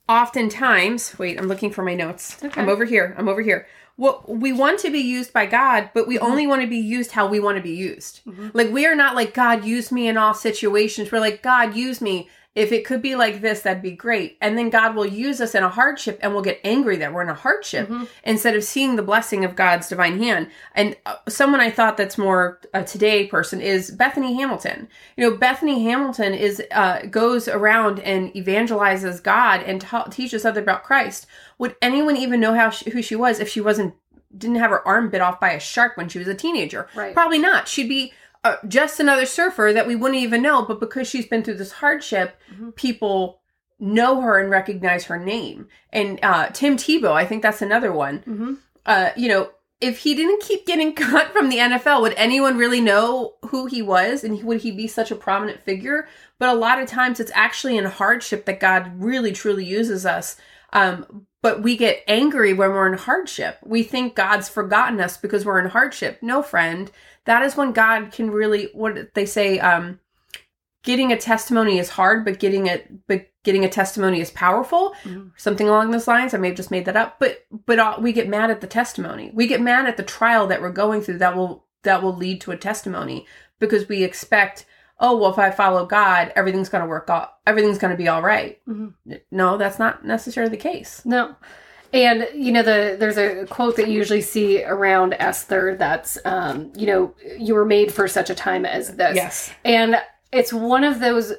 oftentimes, 0.08 1.18
wait, 1.18 1.38
I'm 1.38 1.46
looking 1.48 1.70
for 1.70 1.82
my 1.82 1.94
notes. 1.94 2.42
Okay. 2.42 2.60
I'm 2.60 2.68
over 2.68 2.84
here. 2.84 3.14
I'm 3.18 3.28
over 3.28 3.42
here. 3.42 3.66
Well, 3.96 4.24
we 4.26 4.52
want 4.52 4.80
to 4.80 4.90
be 4.90 4.98
used 4.98 5.32
by 5.32 5.46
God, 5.46 5.90
but 5.94 6.08
we 6.08 6.18
only 6.18 6.46
want 6.48 6.62
to 6.62 6.68
be 6.68 6.78
used 6.78 7.12
how 7.12 7.28
we 7.28 7.38
want 7.38 7.56
to 7.58 7.62
be 7.62 7.74
used. 7.74 8.20
Mhm. 8.26 8.50
Like 8.52 8.70
we 8.72 8.86
are 8.86 8.94
not 8.96 9.14
like 9.14 9.34
God 9.34 9.64
use 9.64 9.92
me 9.92 10.08
in 10.08 10.16
all 10.16 10.34
situations. 10.34 11.12
We're 11.12 11.20
like 11.20 11.42
God 11.42 11.76
use 11.76 12.00
me. 12.00 12.28
If 12.54 12.70
it 12.70 12.84
could 12.86 13.02
be 13.02 13.16
like 13.16 13.40
this, 13.40 13.62
that'd 13.62 13.82
be 13.82 13.90
great. 13.90 14.36
And 14.40 14.56
then 14.56 14.70
God 14.70 14.94
will 14.94 15.06
use 15.06 15.40
us 15.40 15.56
in 15.56 15.64
a 15.64 15.68
hardship 15.68 16.20
and 16.22 16.32
we'll 16.32 16.42
get 16.42 16.60
angry 16.62 16.94
that 16.96 17.12
we're 17.12 17.22
in 17.22 17.28
a 17.28 17.34
hardship 17.34 17.88
Mhm. 17.88 18.06
instead 18.22 18.54
of 18.54 18.62
seeing 18.62 18.94
the 18.94 19.02
blessing 19.02 19.44
of 19.44 19.56
God's 19.56 19.88
divine 19.88 20.18
hand. 20.22 20.48
And 20.72 20.96
uh, 21.04 21.16
someone 21.28 21.60
I 21.60 21.70
thought 21.70 21.96
that's 21.96 22.16
more 22.16 22.60
a 22.72 22.84
today 22.84 23.26
person 23.26 23.60
is 23.60 23.90
Bethany 23.90 24.34
Hamilton. 24.34 24.86
You 25.16 25.28
know, 25.28 25.36
Bethany 25.36 25.82
Hamilton 25.82 26.32
is 26.32 26.62
uh, 26.70 27.00
goes 27.10 27.48
around 27.48 27.98
and 28.00 28.32
evangelizes 28.34 29.20
God 29.20 29.62
and 29.62 29.80
ta- 29.80 30.04
teaches 30.04 30.44
others 30.44 30.62
about 30.62 30.84
Christ. 30.84 31.26
Would 31.58 31.74
anyone 31.82 32.16
even 32.16 32.38
know 32.38 32.54
how 32.54 32.70
she, 32.70 32.90
who 32.90 33.02
she 33.02 33.16
was 33.16 33.40
if 33.40 33.48
she 33.48 33.60
wasn't 33.60 33.94
didn't 34.36 34.56
have 34.56 34.70
her 34.70 34.86
arm 34.86 35.10
bit 35.10 35.20
off 35.20 35.38
by 35.38 35.50
a 35.52 35.60
shark 35.60 35.96
when 35.96 36.08
she 36.08 36.18
was 36.18 36.28
a 36.28 36.34
teenager? 36.34 36.88
Right. 36.94 37.14
Probably 37.14 37.38
not. 37.38 37.68
She'd 37.68 37.88
be 37.88 38.12
uh, 38.44 38.56
just 38.68 39.00
another 39.00 39.26
surfer 39.26 39.72
that 39.72 39.86
we 39.86 39.96
wouldn't 39.96 40.20
even 40.22 40.42
know. 40.42 40.62
But 40.62 40.80
because 40.80 41.08
she's 41.08 41.26
been 41.26 41.42
through 41.42 41.54
this 41.56 41.72
hardship, 41.72 42.36
Mhm. 42.54 42.74
people 42.76 43.40
know 43.80 44.20
her 44.20 44.38
and 44.38 44.50
recognize 44.50 45.04
her 45.06 45.18
name. 45.18 45.66
And 45.92 46.18
uh, 46.22 46.48
Tim 46.52 46.76
Tebow, 46.76 47.12
I 47.12 47.24
think 47.26 47.42
that's 47.42 47.62
another 47.62 47.92
one. 47.92 48.22
Mhm. 48.26 48.56
Uh, 48.86 49.10
you 49.16 49.28
know, 49.28 49.50
if 49.80 49.98
he 49.98 50.14
didn't 50.14 50.40
keep 50.42 50.64
getting 50.66 50.92
cut 50.94 51.32
from 51.32 51.48
the 51.48 51.58
NFL, 51.58 52.00
would 52.02 52.14
anyone 52.16 52.56
really 52.56 52.80
know 52.80 53.34
who 53.46 53.66
he 53.66 53.82
was? 53.82 54.22
And 54.24 54.42
would 54.44 54.60
he 54.60 54.70
be 54.70 54.86
such 54.86 55.10
a 55.10 55.16
prominent 55.16 55.62
figure? 55.64 56.06
But 56.38 56.48
a 56.50 56.54
lot 56.54 56.78
of 56.80 56.88
times 56.88 57.18
it's 57.20 57.32
actually 57.34 57.76
in 57.76 57.84
hardship 57.86 58.44
that 58.46 58.60
God 58.60 58.92
really 59.02 59.32
truly 59.32 59.64
uses 59.64 60.06
us. 60.06 60.36
Um, 60.72 61.26
but 61.42 61.62
we 61.62 61.76
get 61.76 62.02
angry 62.08 62.52
when 62.52 62.70
we're 62.70 62.86
in 62.90 62.98
hardship. 62.98 63.58
We 63.64 63.82
think 63.82 64.14
God's 64.14 64.48
forgotten 64.48 65.00
us 65.00 65.16
because 65.16 65.44
we're 65.44 65.58
in 65.60 65.70
hardship. 65.70 66.18
No, 66.22 66.42
friend. 66.42 66.90
That 67.26 67.42
is 67.42 67.56
when 67.56 67.72
God 67.72 68.12
can 68.12 68.30
really, 68.30 68.68
what 68.74 69.14
they 69.14 69.26
say, 69.26 69.58
um, 69.58 70.00
getting 70.82 71.12
a 71.12 71.16
testimony 71.16 71.78
is 71.78 71.88
hard, 71.90 72.24
but 72.24 72.38
getting 72.38 72.66
it, 72.66 73.06
but 73.06 73.26
getting 73.42 73.64
a 73.64 73.68
testimony 73.68 74.20
is 74.20 74.30
powerful. 74.30 74.94
Mhm. 75.04 75.32
Something 75.36 75.68
along 75.68 75.90
those 75.90 76.06
lines. 76.08 76.34
I 76.34 76.38
may 76.38 76.48
have 76.48 76.56
just 76.56 76.70
made 76.70 76.84
that 76.84 76.96
up, 76.96 77.16
but 77.18 77.44
but 77.66 77.78
uh, 77.78 77.96
we 78.00 78.12
get 78.12 78.28
mad 78.28 78.50
at 78.50 78.60
the 78.60 78.66
testimony. 78.66 79.30
We 79.34 79.46
get 79.46 79.60
mad 79.62 79.86
at 79.86 79.96
the 79.96 80.02
trial 80.02 80.46
that 80.48 80.60
we're 80.60 80.70
going 80.70 81.00
through 81.00 81.18
that 81.18 81.36
will 81.36 81.64
that 81.82 82.02
will 82.02 82.14
lead 82.14 82.40
to 82.42 82.50
a 82.52 82.56
testimony 82.56 83.26
because 83.58 83.88
we 83.88 84.02
expect, 84.02 84.66
oh 85.00 85.16
well, 85.16 85.30
if 85.30 85.38
I 85.38 85.50
follow 85.50 85.86
God, 85.86 86.32
everything's 86.36 86.68
going 86.68 86.82
to 86.84 86.88
work 86.88 87.08
out. 87.08 87.34
Everything's 87.46 87.78
going 87.78 87.90
to 87.92 87.96
be 88.02 88.08
all 88.08 88.22
right. 88.22 88.60
Mhm. 88.68 88.92
No, 89.30 89.56
that's 89.56 89.78
not 89.78 90.04
necessarily 90.04 90.50
the 90.50 90.56
case. 90.58 91.02
No. 91.06 91.36
And 91.94 92.26
you 92.34 92.50
know 92.50 92.62
the 92.62 92.96
there's 92.98 93.16
a 93.16 93.46
quote 93.46 93.76
that 93.76 93.86
you 93.86 93.94
usually 93.94 94.20
see 94.20 94.64
around 94.64 95.14
Esther 95.14 95.76
that's 95.76 96.18
um 96.24 96.72
you 96.76 96.86
know 96.86 97.14
you 97.38 97.54
were 97.54 97.64
made 97.64 97.94
for 97.94 98.08
such 98.08 98.28
a 98.30 98.34
time 98.34 98.66
as 98.66 98.96
this. 98.96 99.14
Yes. 99.14 99.52
And 99.64 99.96
it's 100.32 100.52
one 100.52 100.82
of 100.82 100.98
those 100.98 101.32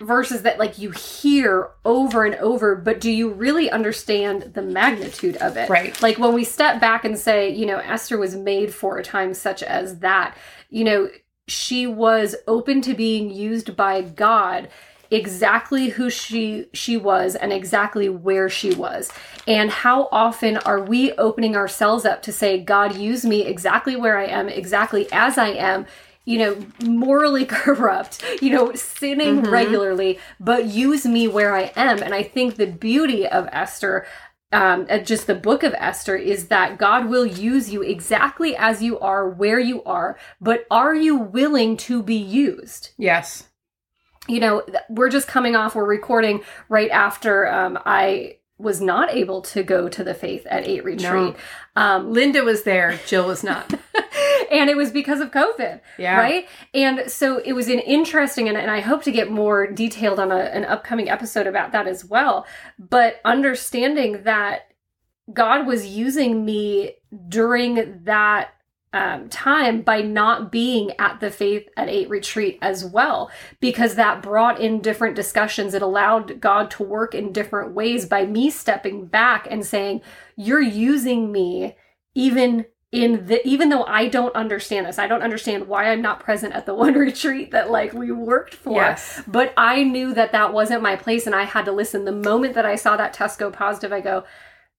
verses 0.00 0.42
that 0.42 0.58
like 0.58 0.78
you 0.78 0.90
hear 0.92 1.70
over 1.84 2.24
and 2.24 2.36
over, 2.36 2.74
but 2.74 3.00
do 3.00 3.10
you 3.10 3.30
really 3.30 3.70
understand 3.70 4.54
the 4.54 4.62
magnitude 4.62 5.36
of 5.36 5.56
it? 5.56 5.68
Right. 5.68 6.00
Like 6.00 6.18
when 6.18 6.32
we 6.32 6.44
step 6.44 6.80
back 6.80 7.04
and 7.04 7.18
say, 7.18 7.50
you 7.50 7.66
know, 7.66 7.78
Esther 7.78 8.16
was 8.16 8.34
made 8.34 8.72
for 8.72 8.96
a 8.96 9.04
time 9.04 9.34
such 9.34 9.62
as 9.62 9.98
that, 9.98 10.36
you 10.70 10.84
know, 10.84 11.10
she 11.48 11.86
was 11.86 12.36
open 12.46 12.80
to 12.82 12.94
being 12.94 13.30
used 13.30 13.76
by 13.76 14.02
God 14.02 14.68
exactly 15.10 15.88
who 15.88 16.10
she 16.10 16.66
she 16.72 16.96
was 16.96 17.34
and 17.34 17.52
exactly 17.52 18.08
where 18.08 18.48
she 18.48 18.74
was 18.74 19.10
and 19.46 19.70
how 19.70 20.08
often 20.12 20.56
are 20.58 20.80
we 20.82 21.12
opening 21.12 21.56
ourselves 21.56 22.04
up 22.04 22.22
to 22.22 22.32
say 22.32 22.58
god 22.58 22.94
use 22.96 23.24
me 23.24 23.42
exactly 23.46 23.96
where 23.96 24.18
i 24.18 24.26
am 24.26 24.48
exactly 24.48 25.10
as 25.12 25.38
i 25.38 25.48
am 25.48 25.86
you 26.24 26.38
know 26.38 26.56
morally 26.84 27.44
corrupt 27.56 28.22
you 28.42 28.50
know 28.50 28.72
sinning 28.74 29.42
Mhm. 29.42 29.50
regularly 29.50 30.18
but 30.38 30.66
use 30.66 31.06
me 31.06 31.26
where 31.26 31.54
i 31.54 31.72
am 31.74 32.02
and 32.02 32.14
i 32.14 32.22
think 32.22 32.56
the 32.56 32.66
beauty 32.66 33.26
of 33.26 33.48
esther 33.52 34.06
um, 34.50 34.86
just 35.04 35.26
the 35.26 35.34
book 35.34 35.62
of 35.62 35.74
Esther 35.74 36.16
is 36.16 36.48
that 36.48 36.78
God 36.78 37.10
will 37.10 37.26
use 37.26 37.70
you 37.70 37.82
exactly 37.82 38.56
as 38.56 38.82
you 38.82 38.98
are, 38.98 39.28
where 39.28 39.60
you 39.60 39.84
are, 39.84 40.18
but 40.40 40.66
are 40.70 40.94
you 40.94 41.16
willing 41.16 41.76
to 41.78 42.02
be 42.02 42.16
used? 42.16 42.90
Yes. 42.96 43.48
You 44.28 44.40
know, 44.40 44.62
we're 44.88 45.08
just 45.08 45.26
coming 45.28 45.56
off, 45.56 45.74
we're 45.74 45.84
recording 45.84 46.42
right 46.68 46.90
after 46.90 47.50
um, 47.50 47.78
I 47.84 48.36
was 48.58 48.80
not 48.80 49.12
able 49.14 49.40
to 49.40 49.62
go 49.62 49.88
to 49.88 50.02
the 50.02 50.14
Faith 50.14 50.44
at 50.50 50.66
8 50.66 50.84
retreat. 50.84 51.36
Um, 51.76 52.12
Linda 52.12 52.42
was 52.42 52.64
there. 52.64 52.98
Jill 53.06 53.26
was 53.26 53.44
not. 53.44 53.72
and 54.50 54.68
it 54.68 54.76
was 54.76 54.90
because 54.90 55.20
of 55.20 55.30
COVID, 55.30 55.80
Yeah. 55.96 56.18
right? 56.18 56.48
And 56.74 57.08
so 57.08 57.38
it 57.38 57.52
was 57.52 57.68
an 57.68 57.78
interesting, 57.78 58.48
and, 58.48 58.56
and 58.58 58.68
I 58.70 58.80
hope 58.80 59.04
to 59.04 59.12
get 59.12 59.30
more 59.30 59.68
detailed 59.68 60.18
on 60.18 60.32
a, 60.32 60.38
an 60.38 60.64
upcoming 60.64 61.08
episode 61.08 61.46
about 61.46 61.70
that 61.70 61.86
as 61.86 62.04
well. 62.04 62.46
But 62.80 63.20
understanding 63.24 64.24
that 64.24 64.72
God 65.32 65.64
was 65.66 65.86
using 65.86 66.44
me 66.44 66.94
during 67.28 68.00
that 68.04 68.54
um, 68.92 69.28
time 69.28 69.82
by 69.82 70.00
not 70.00 70.50
being 70.50 70.92
at 70.98 71.20
the 71.20 71.30
Faith 71.30 71.68
at 71.76 71.88
Eight 71.88 72.08
retreat 72.08 72.58
as 72.62 72.84
well, 72.84 73.30
because 73.60 73.94
that 73.94 74.22
brought 74.22 74.60
in 74.60 74.80
different 74.80 75.16
discussions. 75.16 75.74
It 75.74 75.82
allowed 75.82 76.40
God 76.40 76.70
to 76.72 76.82
work 76.82 77.14
in 77.14 77.32
different 77.32 77.72
ways 77.72 78.06
by 78.06 78.24
me 78.24 78.50
stepping 78.50 79.06
back 79.06 79.46
and 79.50 79.64
saying, 79.64 80.00
You're 80.36 80.60
using 80.60 81.30
me 81.30 81.76
even 82.14 82.66
in 82.90 83.26
the 83.26 83.46
even 83.46 83.68
though 83.68 83.84
I 83.84 84.08
don't 84.08 84.34
understand 84.34 84.86
this, 84.86 84.98
I 84.98 85.06
don't 85.06 85.22
understand 85.22 85.68
why 85.68 85.90
I'm 85.90 86.00
not 86.00 86.20
present 86.20 86.54
at 86.54 86.64
the 86.64 86.74
one 86.84 86.94
retreat 86.94 87.50
that 87.50 87.70
like 87.70 87.92
we 87.92 88.10
worked 88.10 88.54
for. 88.54 88.74
Yes. 88.74 89.22
But 89.26 89.52
I 89.56 89.82
knew 89.82 90.14
that 90.14 90.32
that 90.32 90.52
wasn't 90.52 90.82
my 90.82 90.96
place, 90.96 91.26
and 91.26 91.34
I 91.34 91.44
had 91.44 91.66
to 91.66 91.72
listen. 91.72 92.04
The 92.04 92.12
moment 92.12 92.54
that 92.54 92.64
I 92.64 92.76
saw 92.76 92.96
that 92.96 93.12
test 93.12 93.38
go 93.38 93.50
positive, 93.50 93.92
I 93.92 94.00
go, 94.00 94.24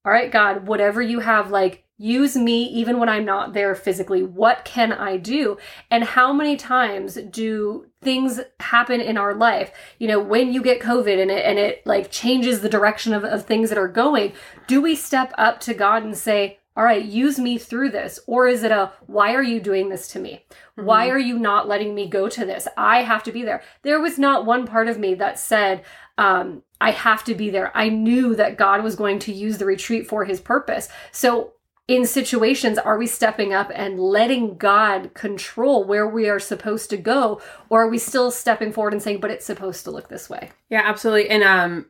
"All 0.09 0.15
right, 0.15 0.31
God, 0.31 0.67
whatever 0.67 1.03
you 1.03 1.19
have, 1.19 1.51
like 1.51 1.83
use 1.99 2.35
me 2.35 2.63
even 2.63 2.97
when 2.97 3.09
I'm 3.09 3.25
not 3.25 3.53
there 3.53 3.75
physically. 3.75 4.23
What 4.23 4.65
can 4.65 4.91
I 4.91 5.17
do?" 5.17 5.59
And 5.91 6.03
how 6.03 6.33
many 6.33 6.57
times 6.57 7.19
do 7.29 7.85
things 8.01 8.39
happen 8.59 9.01
in 9.01 9.17
our 9.17 9.35
life? 9.35 9.71
You 9.99 10.07
know, 10.07 10.19
when 10.19 10.51
you 10.51 10.63
get 10.63 10.81
COVID 10.81 11.21
and 11.21 11.29
it 11.29 11.45
and 11.45 11.59
it 11.59 11.85
like 11.85 12.09
changes 12.09 12.61
the 12.61 12.69
direction 12.69 13.13
of, 13.13 13.23
of 13.23 13.45
things 13.45 13.69
that 13.69 13.77
are 13.77 13.87
going, 13.87 14.33
do 14.65 14.81
we 14.81 14.95
step 14.95 15.31
up 15.37 15.59
to 15.61 15.75
God 15.75 16.03
and 16.03 16.17
say? 16.17 16.57
all 16.79 16.85
right, 16.85 17.03
use 17.03 17.37
me 17.37 17.57
through 17.57 17.89
this? 17.89 18.21
Or 18.25 18.47
is 18.47 18.63
it 18.63 18.71
a, 18.71 18.93
why 19.05 19.33
are 19.33 19.43
you 19.43 19.59
doing 19.59 19.89
this 19.89 20.07
to 20.09 20.19
me? 20.19 20.45
Mm-hmm. 20.77 20.85
Why 20.85 21.09
are 21.09 21.19
you 21.19 21.37
not 21.37 21.67
letting 21.67 21.93
me 21.93 22.07
go 22.07 22.29
to 22.29 22.45
this? 22.45 22.69
I 22.77 23.01
have 23.01 23.21
to 23.23 23.33
be 23.33 23.43
there. 23.43 23.61
There 23.81 23.99
was 23.99 24.17
not 24.17 24.45
one 24.45 24.65
part 24.65 24.87
of 24.87 24.97
me 24.97 25.13
that 25.15 25.37
said, 25.37 25.83
um, 26.17 26.63
I 26.81 26.91
have 26.91 27.23
to 27.25 27.35
be 27.35 27.49
there. 27.49 27.75
I 27.75 27.89
knew 27.89 28.35
that 28.35 28.57
God 28.57 28.83
was 28.83 28.95
going 28.95 29.19
to 29.19 29.33
use 29.33 29.57
the 29.57 29.65
retreat 29.65 30.07
for 30.07 30.25
his 30.25 30.39
purpose. 30.39 30.89
So, 31.11 31.53
in 31.87 32.05
situations, 32.05 32.77
are 32.77 32.99
we 32.99 33.07
stepping 33.07 33.51
up 33.51 33.71
and 33.73 33.99
letting 33.99 34.57
God 34.57 35.15
control 35.15 35.83
where 35.83 36.07
we 36.07 36.29
are 36.29 36.39
supposed 36.39 36.91
to 36.91 36.97
go? 36.97 37.41
Or 37.69 37.81
are 37.81 37.89
we 37.89 37.97
still 37.97 38.29
stepping 38.29 38.71
forward 38.71 38.93
and 38.93 39.01
saying, 39.01 39.21
but 39.21 39.31
it's 39.31 39.45
supposed 39.45 39.85
to 39.85 39.91
look 39.91 40.07
this 40.07 40.29
way? 40.29 40.51
Yeah, 40.69 40.83
absolutely. 40.85 41.31
And 41.31 41.43
um, 41.43 41.87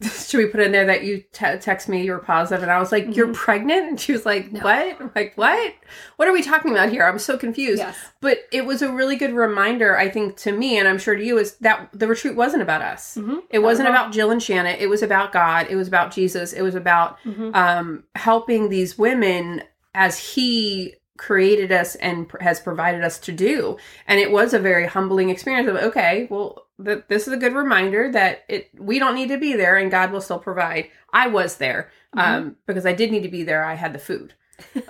should 0.26 0.38
we 0.38 0.46
put 0.46 0.60
in 0.60 0.72
there 0.72 0.86
that 0.86 1.04
you 1.04 1.22
te- 1.32 1.58
text 1.58 1.88
me 1.88 2.04
you 2.04 2.12
were 2.12 2.18
positive? 2.18 2.62
And 2.62 2.70
i 2.70 2.78
was 2.78 2.92
like 2.92 3.04
mm-hmm. 3.04 3.12
you're 3.12 3.34
pregnant? 3.34 3.88
And 3.88 4.00
she 4.00 4.12
was 4.12 4.24
like 4.24 4.52
no. 4.52 4.60
what? 4.60 5.00
I'm 5.00 5.10
like 5.14 5.34
what? 5.36 5.74
What 6.16 6.28
are 6.28 6.32
we 6.32 6.42
talking 6.42 6.70
about 6.70 6.90
here? 6.90 7.04
I'm 7.04 7.18
so 7.18 7.36
confused. 7.36 7.78
Yes. 7.78 7.96
but 8.20 8.38
it 8.52 8.64
was 8.64 8.82
a 8.82 8.92
really 8.92 9.16
good 9.16 9.32
reminder 9.32 9.96
i 9.96 10.08
think 10.08 10.36
to 10.36 10.52
me 10.52 10.78
and 10.78 10.88
i'm 10.88 10.98
sure 10.98 11.14
to 11.14 11.24
you 11.24 11.38
is 11.38 11.56
that 11.56 11.88
the 11.92 12.06
retreat 12.06 12.36
wasn't 12.36 12.62
about 12.62 12.82
us. 12.82 13.16
Mm-hmm. 13.16 13.38
it 13.50 13.60
wasn't 13.60 13.88
about 13.88 14.12
jill 14.12 14.30
and 14.30 14.42
shannon. 14.42 14.76
It 14.78 14.88
was 14.88 15.02
about 15.02 15.32
god. 15.32 15.66
It 15.68 15.76
was 15.76 15.88
about 15.88 16.12
jesus. 16.12 16.52
It 16.52 16.62
was 16.62 16.74
about 16.74 17.18
mm-hmm. 17.24 17.54
um, 17.54 18.04
helping 18.14 18.68
these 18.68 18.98
women 18.98 19.62
as 19.94 20.18
he 20.18 20.94
created 21.20 21.70
us 21.70 21.96
and 21.96 22.32
has 22.40 22.60
provided 22.60 23.04
us 23.04 23.18
to 23.18 23.30
do. 23.30 23.76
And 24.06 24.18
it 24.18 24.30
was 24.30 24.54
a 24.54 24.58
very 24.58 24.86
humbling 24.86 25.28
experience 25.28 25.68
of 25.68 25.76
okay 25.76 26.26
well 26.30 26.66
th- 26.84 27.04
this 27.08 27.26
is 27.26 27.32
a 27.32 27.38
good 27.38 27.54
reminder 27.54 28.10
that 28.12 28.44
it 28.48 28.70
we 28.78 28.98
don't 28.98 29.14
need 29.14 29.28
to 29.28 29.38
be 29.38 29.54
there 29.54 29.76
and 29.76 29.90
god 29.90 30.10
will 30.10 30.20
still 30.20 30.38
provide 30.38 30.88
i 31.12 31.26
was 31.26 31.56
there 31.56 31.90
mm-hmm. 32.16 32.34
um 32.46 32.56
because 32.66 32.86
i 32.86 32.92
did 32.92 33.10
need 33.10 33.22
to 33.22 33.28
be 33.28 33.42
there 33.42 33.64
i 33.64 33.74
had 33.74 33.92
the 33.92 33.98
food 33.98 34.34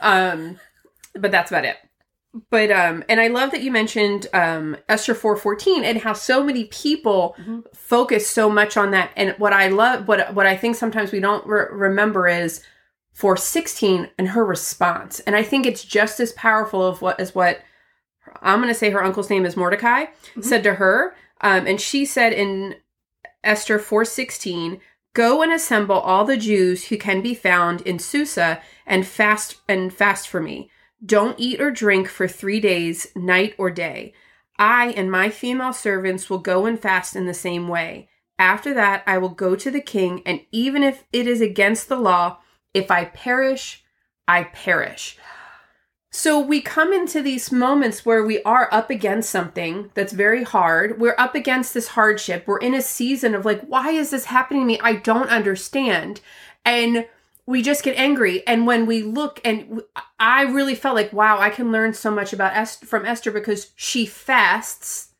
um 0.00 0.58
but 1.14 1.30
that's 1.30 1.50
about 1.50 1.64
it 1.64 1.76
but 2.50 2.70
um 2.70 3.02
and 3.08 3.20
i 3.20 3.26
love 3.26 3.50
that 3.50 3.62
you 3.62 3.70
mentioned 3.70 4.26
um 4.32 4.76
esther 4.88 5.14
414 5.14 5.84
and 5.84 5.98
how 5.98 6.12
so 6.12 6.42
many 6.42 6.64
people 6.64 7.34
mm-hmm. 7.38 7.60
focus 7.74 8.28
so 8.28 8.48
much 8.48 8.76
on 8.76 8.90
that 8.92 9.10
and 9.16 9.34
what 9.38 9.52
i 9.52 9.68
love 9.68 10.06
what 10.06 10.34
what 10.34 10.46
i 10.46 10.56
think 10.56 10.76
sometimes 10.76 11.12
we 11.12 11.20
don't 11.20 11.46
re- 11.46 11.66
remember 11.70 12.28
is 12.28 12.62
for 13.20 13.36
16 13.36 14.08
and 14.16 14.28
her 14.28 14.44
response. 14.44 15.20
And 15.20 15.36
I 15.36 15.42
think 15.42 15.66
it's 15.66 15.84
just 15.84 16.20
as 16.20 16.32
powerful 16.32 16.82
of 16.82 17.02
what 17.02 17.20
as 17.20 17.34
what 17.34 17.60
I'm 18.42 18.60
going 18.60 18.72
to 18.72 18.78
say 18.78 18.90
her 18.90 19.04
uncle's 19.04 19.28
name 19.28 19.44
is 19.44 19.58
Mordecai 19.58 20.04
mm-hmm. 20.04 20.40
said 20.40 20.62
to 20.64 20.74
her. 20.74 21.14
Um, 21.40 21.66
and 21.66 21.80
she 21.80 22.04
said 22.04 22.32
in 22.32 22.76
Esther 23.42 23.78
4:16, 23.78 24.80
"Go 25.14 25.42
and 25.42 25.52
assemble 25.52 25.98
all 25.98 26.24
the 26.24 26.36
Jews 26.36 26.88
who 26.88 26.96
can 26.96 27.20
be 27.20 27.34
found 27.34 27.80
in 27.82 27.98
Susa 27.98 28.60
and 28.86 29.06
fast 29.06 29.60
and 29.68 29.92
fast 29.92 30.28
for 30.28 30.40
me. 30.40 30.70
Don't 31.04 31.40
eat 31.40 31.60
or 31.60 31.70
drink 31.70 32.08
for 32.08 32.28
3 32.28 32.60
days, 32.60 33.08
night 33.14 33.54
or 33.56 33.70
day. 33.70 34.12
I 34.58 34.88
and 34.88 35.10
my 35.10 35.30
female 35.30 35.72
servants 35.72 36.28
will 36.28 36.38
go 36.38 36.66
and 36.66 36.78
fast 36.78 37.16
in 37.16 37.24
the 37.24 37.32
same 37.32 37.66
way. 37.66 38.10
After 38.38 38.74
that, 38.74 39.02
I 39.06 39.16
will 39.18 39.30
go 39.30 39.56
to 39.56 39.70
the 39.70 39.80
king, 39.80 40.22
and 40.26 40.40
even 40.52 40.82
if 40.82 41.04
it 41.12 41.26
is 41.26 41.40
against 41.40 41.88
the 41.88 41.96
law, 41.96 42.38
if 42.74 42.90
I 42.90 43.06
perish, 43.06 43.82
I 44.28 44.44
perish. 44.44 45.16
So 46.12 46.40
we 46.40 46.60
come 46.60 46.92
into 46.92 47.22
these 47.22 47.52
moments 47.52 48.04
where 48.04 48.24
we 48.24 48.42
are 48.42 48.68
up 48.72 48.90
against 48.90 49.30
something 49.30 49.90
that's 49.94 50.12
very 50.12 50.42
hard. 50.42 51.00
We're 51.00 51.14
up 51.18 51.36
against 51.36 51.72
this 51.72 51.88
hardship. 51.88 52.46
We're 52.46 52.58
in 52.58 52.74
a 52.74 52.82
season 52.82 53.34
of 53.34 53.44
like, 53.44 53.62
why 53.62 53.90
is 53.92 54.10
this 54.10 54.24
happening 54.24 54.62
to 54.62 54.66
me? 54.66 54.80
I 54.82 54.94
don't 54.94 55.28
understand. 55.28 56.20
And 56.64 57.06
we 57.46 57.62
just 57.62 57.84
get 57.84 57.96
angry. 57.96 58.44
And 58.46 58.66
when 58.66 58.86
we 58.86 59.02
look, 59.02 59.40
and 59.44 59.82
I 60.18 60.42
really 60.42 60.74
felt 60.74 60.96
like, 60.96 61.12
wow, 61.12 61.38
I 61.38 61.50
can 61.50 61.70
learn 61.70 61.94
so 61.94 62.10
much 62.10 62.32
about 62.32 62.56
Esther 62.56 62.86
from 62.86 63.06
Esther 63.06 63.30
because 63.30 63.70
she 63.76 64.04
fasts. 64.04 65.12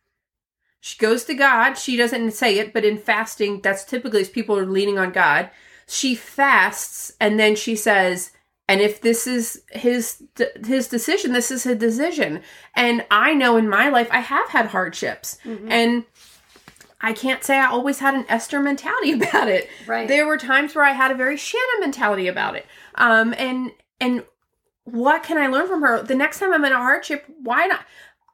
She 0.80 0.98
goes 0.98 1.24
to 1.24 1.34
God. 1.34 1.74
She 1.74 1.96
doesn't 1.96 2.32
say 2.32 2.58
it, 2.58 2.72
but 2.72 2.84
in 2.84 2.98
fasting, 2.98 3.60
that's 3.60 3.84
typically 3.84 4.22
as 4.22 4.28
people 4.28 4.58
are 4.58 4.66
leaning 4.66 4.98
on 4.98 5.12
God 5.12 5.50
she 5.90 6.14
fasts 6.14 7.12
and 7.20 7.38
then 7.38 7.56
she 7.56 7.74
says 7.74 8.30
and 8.70 8.80
if 8.80 9.00
this 9.00 9.26
is 9.26 9.62
his 9.70 10.22
his 10.64 10.86
decision 10.88 11.32
this 11.32 11.50
is 11.50 11.64
his 11.64 11.76
decision. 11.78 12.40
And 12.74 13.04
i 13.10 13.34
know 13.34 13.56
in 13.56 13.68
my 13.68 13.88
life 13.88 14.08
i 14.10 14.20
have 14.20 14.48
had 14.48 14.66
hardships. 14.66 15.38
Mm-hmm. 15.44 15.72
and 15.72 16.04
i 17.00 17.12
can't 17.12 17.42
say 17.42 17.56
i 17.58 17.66
always 17.66 17.98
had 17.98 18.14
an 18.14 18.24
esther 18.28 18.60
mentality 18.60 19.12
about 19.20 19.48
it. 19.48 19.68
Right. 19.86 20.06
There 20.06 20.26
were 20.26 20.38
times 20.38 20.74
where 20.74 20.84
i 20.84 20.92
had 20.92 21.10
a 21.10 21.14
very 21.14 21.36
shanna 21.36 21.80
mentality 21.80 22.28
about 22.28 22.54
it. 22.56 22.66
Um 22.94 23.34
and 23.36 23.72
and 24.00 24.24
what 24.84 25.22
can 25.22 25.36
i 25.38 25.46
learn 25.48 25.66
from 25.66 25.82
her? 25.82 26.02
The 26.02 26.14
next 26.14 26.38
time 26.38 26.52
i'm 26.52 26.64
in 26.64 26.72
a 26.72 26.76
hardship 26.76 27.24
why 27.42 27.66
not 27.66 27.80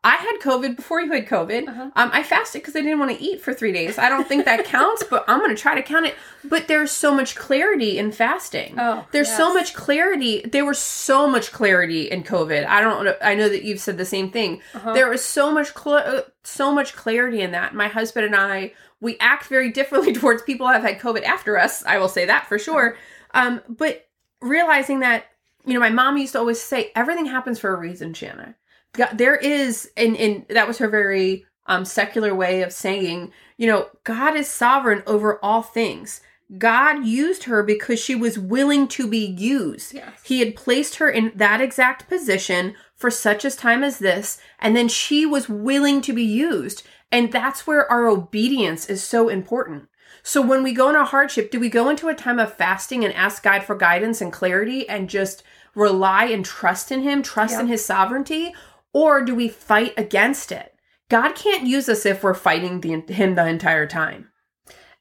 I 0.06 0.14
had 0.14 0.38
COVID 0.40 0.76
before 0.76 1.00
you 1.00 1.10
had 1.10 1.26
COVID. 1.26 1.66
Uh-huh. 1.66 1.90
Um, 1.96 2.10
I 2.12 2.22
fasted 2.22 2.62
because 2.62 2.76
I 2.76 2.80
didn't 2.80 3.00
want 3.00 3.18
to 3.18 3.20
eat 3.20 3.40
for 3.40 3.52
three 3.52 3.72
days. 3.72 3.98
I 3.98 4.08
don't 4.08 4.26
think 4.26 4.44
that 4.44 4.64
counts, 4.64 5.02
but 5.02 5.24
I'm 5.26 5.40
going 5.40 5.50
to 5.50 5.60
try 5.60 5.74
to 5.74 5.82
count 5.82 6.06
it. 6.06 6.14
But 6.44 6.68
there's 6.68 6.92
so 6.92 7.12
much 7.12 7.34
clarity 7.34 7.98
in 7.98 8.12
fasting. 8.12 8.76
Oh, 8.78 9.04
there's 9.10 9.26
yes. 9.26 9.36
so 9.36 9.52
much 9.52 9.74
clarity. 9.74 10.42
There 10.42 10.64
was 10.64 10.78
so 10.78 11.28
much 11.28 11.50
clarity 11.50 12.08
in 12.08 12.22
COVID. 12.22 12.66
I 12.66 12.80
don't. 12.80 13.04
know. 13.04 13.16
I 13.20 13.34
know 13.34 13.48
that 13.48 13.64
you've 13.64 13.80
said 13.80 13.98
the 13.98 14.04
same 14.04 14.30
thing. 14.30 14.62
Uh-huh. 14.74 14.92
There 14.92 15.10
was 15.10 15.24
so 15.24 15.50
much, 15.50 15.76
cl- 15.76 15.96
uh, 15.96 16.20
so 16.44 16.72
much 16.72 16.94
clarity 16.94 17.40
in 17.40 17.50
that. 17.50 17.74
My 17.74 17.88
husband 17.88 18.26
and 18.26 18.36
I, 18.36 18.74
we 19.00 19.18
act 19.18 19.46
very 19.46 19.72
differently 19.78 20.12
towards 20.12 20.40
people 20.42 20.68
who 20.68 20.72
have 20.72 20.84
had 20.84 21.00
COVID 21.00 21.24
after 21.24 21.58
us. 21.58 21.84
I 21.84 21.98
will 21.98 22.08
say 22.08 22.26
that 22.26 22.46
for 22.46 22.60
sure. 22.60 22.96
Uh-huh. 23.34 23.48
Um, 23.48 23.60
but 23.68 24.06
realizing 24.40 25.00
that, 25.00 25.24
you 25.64 25.74
know, 25.74 25.80
my 25.80 25.90
mom 25.90 26.16
used 26.16 26.34
to 26.34 26.38
always 26.38 26.62
say, 26.62 26.92
everything 26.94 27.26
happens 27.26 27.58
for 27.58 27.74
a 27.74 27.76
reason, 27.76 28.14
Shanna 28.14 28.54
God, 28.96 29.16
there 29.18 29.36
is, 29.36 29.90
and, 29.96 30.16
and 30.16 30.46
that 30.48 30.68
was 30.68 30.78
her 30.78 30.88
very 30.88 31.46
um, 31.66 31.84
secular 31.84 32.34
way 32.34 32.62
of 32.62 32.72
saying, 32.72 33.32
you 33.56 33.66
know, 33.66 33.88
God 34.04 34.36
is 34.36 34.48
sovereign 34.48 35.02
over 35.06 35.38
all 35.44 35.62
things. 35.62 36.20
God 36.58 37.04
used 37.04 37.44
her 37.44 37.62
because 37.62 37.98
she 37.98 38.14
was 38.14 38.38
willing 38.38 38.86
to 38.88 39.08
be 39.08 39.26
used. 39.26 39.94
Yes. 39.94 40.20
He 40.22 40.38
had 40.38 40.54
placed 40.54 40.96
her 40.96 41.10
in 41.10 41.32
that 41.34 41.60
exact 41.60 42.08
position 42.08 42.74
for 42.94 43.10
such 43.10 43.44
a 43.44 43.50
time 43.50 43.82
as 43.82 43.98
this, 43.98 44.38
and 44.60 44.76
then 44.76 44.88
she 44.88 45.26
was 45.26 45.48
willing 45.48 46.00
to 46.02 46.12
be 46.12 46.24
used. 46.24 46.84
And 47.10 47.32
that's 47.32 47.66
where 47.66 47.90
our 47.90 48.06
obedience 48.06 48.88
is 48.88 49.02
so 49.02 49.28
important. 49.28 49.88
So 50.22 50.42
when 50.42 50.62
we 50.62 50.72
go 50.72 50.88
in 50.88 50.96
a 50.96 51.04
hardship, 51.04 51.50
do 51.50 51.60
we 51.60 51.68
go 51.68 51.88
into 51.88 52.08
a 52.08 52.14
time 52.14 52.38
of 52.38 52.52
fasting 52.52 53.04
and 53.04 53.14
ask 53.14 53.42
God 53.42 53.62
for 53.62 53.76
guidance 53.76 54.20
and 54.20 54.32
clarity 54.32 54.88
and 54.88 55.08
just 55.08 55.42
rely 55.74 56.24
and 56.24 56.44
trust 56.44 56.90
in 56.90 57.02
Him, 57.02 57.22
trust 57.22 57.52
yep. 57.52 57.62
in 57.62 57.66
His 57.68 57.84
sovereignty? 57.84 58.54
Or 58.96 59.20
do 59.20 59.34
we 59.34 59.48
fight 59.48 59.92
against 59.98 60.50
it? 60.50 60.74
God 61.10 61.34
can't 61.34 61.66
use 61.66 61.86
us 61.86 62.06
if 62.06 62.22
we're 62.22 62.32
fighting 62.32 62.80
the, 62.80 63.02
him 63.12 63.34
the 63.34 63.46
entire 63.46 63.86
time. 63.86 64.30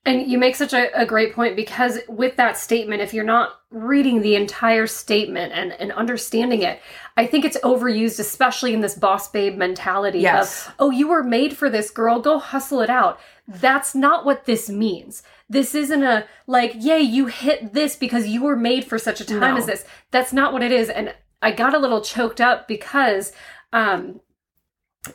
And 0.06 0.30
you 0.30 0.38
make 0.38 0.58
such 0.58 0.74
a, 0.74 0.94
a, 1.00 1.06
great 1.06 1.34
point 1.34 1.56
because 1.56 2.00
with 2.10 2.36
that 2.36 2.58
statement, 2.58 3.02
if 3.02 3.14
you're 3.14 3.24
not 3.24 3.62
reading 3.72 4.22
the 4.22 4.36
entire 4.36 4.86
statement 4.86 5.54
and, 5.54 5.72
and 5.72 5.94
understanding 5.94 6.62
it, 6.62 6.82
I 7.16 7.26
think 7.26 7.46
it's 7.46 7.58
overused, 7.60 8.20
especially 8.20 8.74
in 8.74 8.82
this 8.82 8.96
boss 8.96 9.32
babe 9.32 9.56
mentality 9.56 10.20
yes. 10.20 10.68
of, 10.68 10.76
oh, 10.78 10.92
you 10.92 11.08
were 11.08 11.24
made 11.24 11.56
for 11.56 11.70
this, 11.70 11.90
girl, 11.90 12.20
go 12.20 12.38
hustle 12.38 12.82
it 12.82 12.90
out. 12.90 13.18
That's 13.48 13.96
not 13.96 14.26
what 14.26 14.44
this 14.44 14.70
means. 14.70 15.24
This 15.50 15.74
isn't 15.74 16.04
a 16.04 16.28
like, 16.48 16.74
yay, 16.78 17.00
you 17.00 17.28
hit 17.28 17.72
this 17.72 17.96
because 17.96 18.28
you 18.28 18.44
were 18.44 18.58
made 18.58 18.84
for 18.84 19.00
such 19.00 19.22
a 19.22 19.26
time 19.26 19.40
no. 19.40 19.58
as 19.58 19.68
this. 19.68 19.86
That's 20.12 20.34
not 20.34 20.52
what 20.52 20.64
it 20.64 20.74
is. 20.74 20.90
And 20.90 21.16
I 21.42 21.52
got 21.52 21.76
a 21.76 21.80
little 21.80 22.02
choked 22.02 22.42
up 22.42 22.68
because 22.68 23.32
um, 23.74 24.22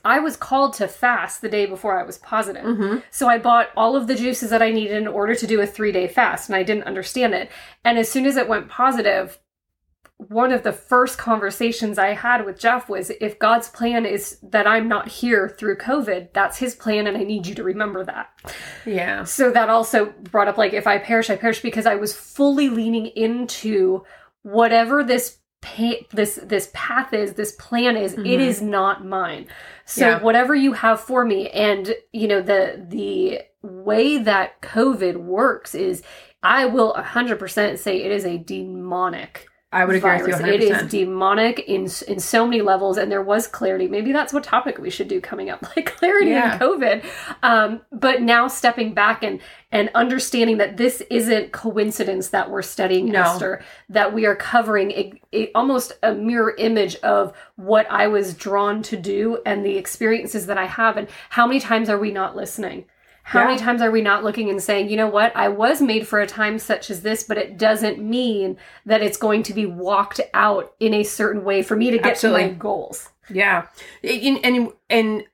I 0.05 0.21
was 0.21 0.37
called 0.37 0.75
to 0.75 0.89
fast 0.89 1.41
the 1.41 1.49
day 1.49 1.67
before 1.67 1.99
I 1.99 2.05
was 2.05 2.19
positive. 2.19 2.65
Mm-hmm. 2.65 2.99
So 3.11 3.29
I 3.29 3.39
bought 3.39 3.71
all 3.77 3.97
of 3.97 4.07
the 4.07 4.15
juices 4.15 4.51
that 4.51 4.63
I 4.63 4.71
needed 4.71 4.97
in 4.97 5.09
order 5.09 5.35
to 5.35 5.47
do 5.47 5.61
a 5.61 5.67
three 5.67 5.93
day 5.93 6.09
fast, 6.09 6.49
and 6.49 6.57
I 6.57 6.63
didn't 6.63 6.85
understand 6.85 7.35
it. 7.35 7.51
And 7.85 7.99
as 7.99 8.09
soon 8.09 8.27
as 8.27 8.37
it 8.37 8.49
went 8.49 8.69
positive, 8.69 9.39
one 10.29 10.53
of 10.53 10.63
the 10.63 10.73
first 10.73 11.17
conversations 11.17 11.99
I 11.99 12.09
had 12.09 12.45
with 12.45 12.59
Jeff 12.59 12.89
was 12.89 13.11
if 13.21 13.39
God's 13.39 13.69
plan 13.69 14.05
is 14.05 14.39
that 14.43 14.67
I'm 14.67 14.87
not 14.87 15.09
here 15.09 15.49
through 15.49 15.79
COVID, 15.79 16.35
that's 16.35 16.59
his 16.59 16.75
plan, 16.75 17.07
and 17.07 17.17
I 17.17 17.23
need 17.23 17.47
you 17.47 17.55
to 17.55 17.65
remember 17.65 18.05
that. 18.05 18.29
Yeah. 18.85 19.25
So 19.25 19.51
that 19.51 19.71
also 19.71 20.13
brought 20.31 20.49
up 20.49 20.59
like 20.59 20.75
if 20.75 20.87
I 20.87 20.99
perish, 20.99 21.31
I 21.31 21.37
perish 21.37 21.63
because 21.63 21.87
I 21.87 21.95
was 21.95 22.15
fully 22.15 22.69
leaning 22.69 23.07
into 23.07 24.05
whatever 24.43 25.03
this 25.03 25.39
pa- 25.61 26.05
this 26.13 26.39
this 26.43 26.71
path 26.73 27.13
is, 27.13 27.35
this 27.35 27.53
plan 27.53 27.97
is. 27.97 28.15
It 28.15 28.19
Mhm. 28.21 28.41
is 28.41 28.63
not 28.63 29.05
mine. 29.05 29.47
So 29.85 30.09
Yeah. 30.09 30.21
whatever 30.21 30.55
you 30.55 30.73
have 30.73 31.01
for 31.01 31.25
me, 31.25 31.49
and 31.51 31.95
you 32.13 32.29
know 32.29 32.41
the 32.41 32.85
the 32.89 33.43
way 33.63 34.17
that 34.19 34.61
COVID 34.63 35.17
works 35.19 35.75
is, 35.75 36.03
I 36.43 36.65
will 36.67 36.95
hundred 36.95 37.39
percent 37.39 37.79
say 37.79 37.99
it 38.03 38.11
is 38.11 38.25
a 38.25 38.39
demonic 38.39 39.47
I 39.73 39.85
would 39.85 39.95
agree 39.95 40.17
with 40.23 40.27
you 40.27 40.35
100%. 40.35 40.49
It 40.53 40.63
is 40.63 40.91
demonic 40.91 41.61
in 41.61 41.83
in 42.09 42.19
so 42.19 42.45
many 42.45 42.61
levels, 42.61 42.99
and 42.99 43.11
there 43.11 43.23
was 43.23 43.47
clarity. 43.47 43.87
Maybe 43.87 44.11
that's 44.11 44.33
what 44.33 44.43
topic 44.43 44.79
we 44.79 44.91
should 44.91 45.07
do 45.07 45.21
coming 45.21 45.49
up, 45.49 45.63
like 45.77 45.95
clarity 45.97 46.31
Yeah. 46.31 46.55
in 46.55 46.59
COVID. 46.59 47.05
Um, 47.45 47.81
but 47.93 48.21
now 48.21 48.49
stepping 48.49 48.95
back 48.95 49.23
and 49.23 49.41
and 49.71 49.89
understanding 49.95 50.59
that 50.59 50.77
this 50.77 51.03
isn't 51.09 51.53
coincidence 51.53 52.31
that 52.31 52.51
we're 52.51 52.63
studying 52.63 53.07
No. 53.13 53.23
Esther, 53.23 53.63
that 53.89 54.13
we 54.13 54.27
are 54.27 54.35
covering 54.35 54.91
a, 54.91 55.13
a, 55.33 55.53
almost 55.53 55.93
a 56.03 56.13
mirror 56.15 56.55
image 56.59 56.97
of 56.97 57.33
what 57.55 57.87
I 57.89 58.09
was 58.09 58.35
drawn 58.35 58.83
to 58.83 58.97
do 58.97 59.39
and 59.47 59.65
the 59.65 59.79
experiences 59.79 60.47
that 60.47 60.59
I 60.59 60.67
have, 60.67 60.97
and 60.97 61.07
how 61.29 61.47
many 61.47 61.61
times 61.61 61.89
are 61.89 61.99
we 61.99 62.11
not 62.11 62.35
listening? 62.35 62.87
How 63.23 63.45
many 63.47 63.59
times 63.59 63.81
are 63.81 63.91
we 63.93 64.01
not 64.01 64.25
looking 64.25 64.51
and 64.51 64.61
saying, 64.61 64.89
you 64.89 64.97
know 64.97 65.07
what, 65.09 65.35
I 65.37 65.49
was 65.49 65.81
made 65.81 66.07
for 66.09 66.21
a 66.21 66.27
time 66.27 66.59
such 66.59 66.91
as 66.91 67.03
this, 67.03 67.23
but 67.23 67.39
it 67.39 67.59
doesn't 67.59 67.99
mean 67.99 68.57
that 68.87 69.03
it's 69.03 69.17
going 69.17 69.45
to 69.45 69.55
be 69.55 69.67
walked 69.67 70.21
out 70.35 70.75
in 70.81 70.95
a 70.95 71.05
certain 71.05 71.45
way 71.45 71.63
for 71.63 71.77
me 71.77 71.93
to 71.93 71.99
get 71.99 72.17
to 72.19 72.31
my 72.31 72.49
goals. 72.49 73.09
Yeah. 73.29 73.67
And, 74.03 74.45
and 74.45 74.73
and 74.89 75.25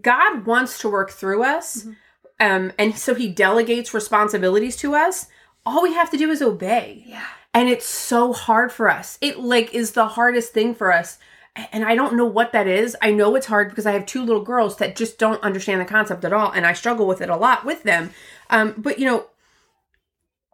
God 0.00 0.44
wants 0.44 0.78
to 0.80 0.88
work 0.88 1.10
through 1.10 1.44
us. 1.44 1.84
Mhm. 1.84 1.96
Um 2.40 2.72
and 2.78 2.96
so 2.96 3.14
he 3.14 3.28
delegates 3.28 3.94
responsibilities 3.94 4.76
to 4.78 4.94
us. 4.96 5.26
All 5.64 5.82
we 5.82 5.94
have 5.94 6.10
to 6.10 6.16
do 6.16 6.30
is 6.30 6.42
obey. 6.42 7.04
Yeah. 7.06 7.24
And 7.54 7.68
it's 7.68 7.86
so 7.86 8.32
hard 8.32 8.72
for 8.72 8.90
us. 8.90 9.18
It 9.20 9.38
like 9.38 9.72
is 9.74 9.92
the 9.92 10.08
hardest 10.08 10.52
thing 10.52 10.74
for 10.74 10.92
us. 10.92 11.18
And 11.72 11.84
I 11.84 11.94
don't 11.94 12.16
know 12.16 12.24
what 12.26 12.52
that 12.52 12.66
is. 12.66 12.96
I 13.02 13.10
know 13.10 13.34
it's 13.34 13.46
hard 13.46 13.70
because 13.70 13.86
I 13.86 13.92
have 13.92 14.06
two 14.06 14.24
little 14.24 14.42
girls 14.42 14.76
that 14.78 14.96
just 14.96 15.18
don't 15.18 15.42
understand 15.42 15.80
the 15.80 15.84
concept 15.84 16.24
at 16.24 16.32
all 16.32 16.50
and 16.52 16.66
I 16.66 16.72
struggle 16.72 17.06
with 17.06 17.20
it 17.20 17.30
a 17.30 17.36
lot 17.36 17.64
with 17.64 17.82
them. 17.82 18.10
Um 18.50 18.74
but 18.76 18.98
you 18.98 19.06
know, 19.06 19.26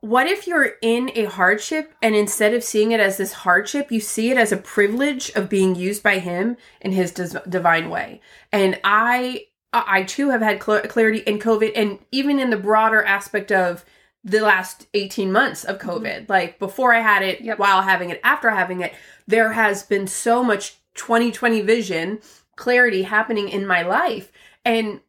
what 0.00 0.26
if 0.26 0.46
you're 0.46 0.72
in 0.82 1.10
a 1.14 1.24
hardship 1.24 1.94
and 2.02 2.14
instead 2.14 2.52
of 2.52 2.62
seeing 2.62 2.92
it 2.92 3.00
as 3.00 3.16
this 3.16 3.32
hardship, 3.32 3.90
you 3.90 4.00
see 4.00 4.30
it 4.30 4.36
as 4.36 4.52
a 4.52 4.56
privilege 4.58 5.30
of 5.30 5.48
being 5.48 5.74
used 5.74 6.02
by 6.02 6.18
him 6.18 6.58
in 6.82 6.92
his 6.92 7.10
dis- 7.10 7.36
divine 7.48 7.88
way? 7.88 8.20
And 8.52 8.78
I, 8.84 9.46
I 9.72 10.02
too 10.02 10.28
have 10.28 10.42
had 10.42 10.62
cl- 10.62 10.82
clarity 10.82 11.20
in 11.20 11.38
COVID 11.38 11.72
and 11.74 12.00
even 12.12 12.38
in 12.38 12.50
the 12.50 12.58
broader 12.58 13.02
aspect 13.02 13.50
of 13.50 13.84
the 14.22 14.40
last 14.40 14.86
18 14.92 15.32
months 15.32 15.64
of 15.64 15.78
COVID, 15.78 16.28
like 16.28 16.58
before 16.58 16.92
I 16.94 17.00
had 17.00 17.22
it, 17.22 17.40
Yep. 17.40 17.58
while 17.58 17.82
having 17.82 18.10
it, 18.10 18.20
after 18.24 18.50
having 18.50 18.80
it, 18.80 18.94
there 19.26 19.52
has 19.52 19.82
been 19.82 20.06
so 20.06 20.44
much 20.44 20.76
2020 20.94 21.60
vision 21.62 22.20
clarity 22.56 23.02
happening 23.02 23.48
in 23.48 23.66
my 23.66 23.82
life. 23.82 24.30
And 24.64 25.00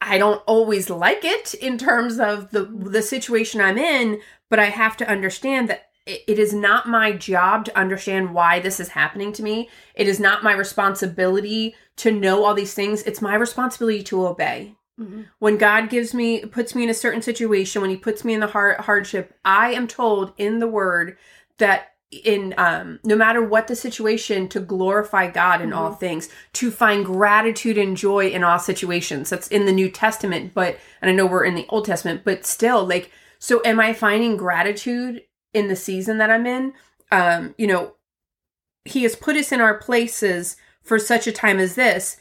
I 0.00 0.18
don't 0.18 0.42
always 0.46 0.88
like 0.88 1.24
it 1.24 1.54
in 1.54 1.76
terms 1.76 2.18
of 2.18 2.50
the 2.50 2.64
the 2.64 3.02
situation 3.02 3.60
I'm 3.60 3.78
in, 3.78 4.20
but 4.48 4.58
I 4.58 4.66
have 4.66 4.96
to 4.98 5.08
understand 5.08 5.68
that 5.68 5.90
it, 6.06 6.38
is 6.38 6.54
not 6.54 6.88
my 6.88 7.12
job 7.12 7.66
to 7.66 7.78
understand 7.78 8.34
why 8.34 8.58
this 8.58 8.80
is 8.80 8.88
happening 8.88 9.32
to 9.34 9.42
me. 9.42 9.68
It 9.94 10.08
is 10.08 10.18
not 10.18 10.42
my 10.42 10.52
responsibility 10.52 11.74
to 11.96 12.10
know 12.10 12.44
all 12.44 12.54
these 12.54 12.74
things. 12.74 13.02
It's 13.02 13.20
my 13.20 13.34
responsibility 13.34 14.02
to 14.04 14.26
obey. 14.26 14.74
Mhm. 14.98 15.26
When 15.38 15.58
God 15.58 15.90
gives 15.90 16.14
me 16.14 16.40
puts 16.46 16.74
me 16.74 16.84
in 16.84 16.90
a 16.90 16.94
certain 16.94 17.22
situation, 17.22 17.82
when 17.82 17.90
he 17.90 17.96
puts 17.96 18.24
me 18.24 18.34
in 18.34 18.40
the 18.40 18.48
hard, 18.48 18.80
hardship, 18.80 19.34
I 19.44 19.72
am 19.72 19.86
told 19.86 20.32
in 20.36 20.58
the 20.58 20.66
word 20.66 21.16
that 21.58 21.92
in 22.10 22.52
um 22.58 22.98
no 23.04 23.14
matter 23.14 23.40
what 23.42 23.68
the 23.68 23.76
situation 23.76 24.48
to 24.48 24.58
glorify 24.58 25.30
God 25.30 25.60
in 25.60 25.72
all 25.72 25.92
things 25.92 26.28
to 26.54 26.70
find 26.72 27.04
gratitude 27.04 27.78
and 27.78 27.96
joy 27.96 28.28
in 28.28 28.42
all 28.42 28.58
situations. 28.58 29.30
That's 29.30 29.46
in 29.48 29.66
the 29.66 29.72
New 29.72 29.88
Testament 29.88 30.52
but 30.52 30.78
and 31.00 31.10
I 31.10 31.14
know 31.14 31.26
we're 31.26 31.44
in 31.44 31.54
the 31.54 31.66
Old 31.68 31.84
Testament 31.84 32.22
but 32.24 32.44
still 32.44 32.84
like 32.84 33.12
so 33.38 33.62
am 33.64 33.78
I 33.78 33.92
finding 33.92 34.36
gratitude 34.36 35.22
in 35.54 35.68
the 35.68 35.76
season 35.76 36.18
that 36.18 36.30
I'm 36.30 36.46
in? 36.46 36.72
Um 37.12 37.54
you 37.56 37.68
know 37.68 37.94
he 38.84 39.04
has 39.04 39.14
put 39.14 39.36
us 39.36 39.52
in 39.52 39.60
our 39.60 39.74
places 39.78 40.56
for 40.82 40.98
such 40.98 41.28
a 41.28 41.32
time 41.32 41.60
as 41.60 41.76
this 41.76 42.16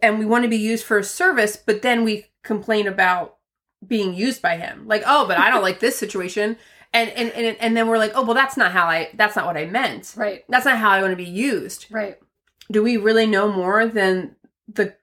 and 0.00 0.20
we 0.20 0.26
want 0.26 0.44
to 0.44 0.48
be 0.48 0.56
used 0.56 0.84
for 0.84 0.98
a 0.98 1.04
service 1.04 1.56
but 1.56 1.82
then 1.82 2.04
we 2.04 2.26
complain 2.44 2.86
about 2.86 3.36
being 3.84 4.14
used 4.14 4.40
by 4.40 4.56
him. 4.58 4.86
Like 4.86 5.02
oh 5.08 5.26
but 5.26 5.38
I 5.38 5.50
don't 5.50 5.62
like 5.62 5.80
this 5.80 5.98
situation 5.98 6.56
and 6.92 7.10
and 7.10 7.30
and 7.32 7.56
and 7.60 7.76
then 7.76 7.86
we're 7.88 7.98
like 7.98 8.12
oh 8.14 8.22
well 8.24 8.34
that's 8.34 8.56
not 8.56 8.72
how 8.72 8.86
I 8.86 9.10
that's 9.14 9.36
not 9.36 9.46
what 9.46 9.56
I 9.56 9.66
meant. 9.66 10.14
Right. 10.16 10.44
that's 10.48 10.64
not 10.64 10.78
how 10.78 10.90
I 10.90 11.00
want 11.02 11.12
to 11.12 11.16
be 11.16 11.24
used. 11.24 11.86
Right. 11.90 12.18
do 12.70 12.82
we 12.82 12.96
really 12.96 13.26
know 13.26 13.50
more 13.52 13.86
than 13.86 14.36
the 14.66 14.94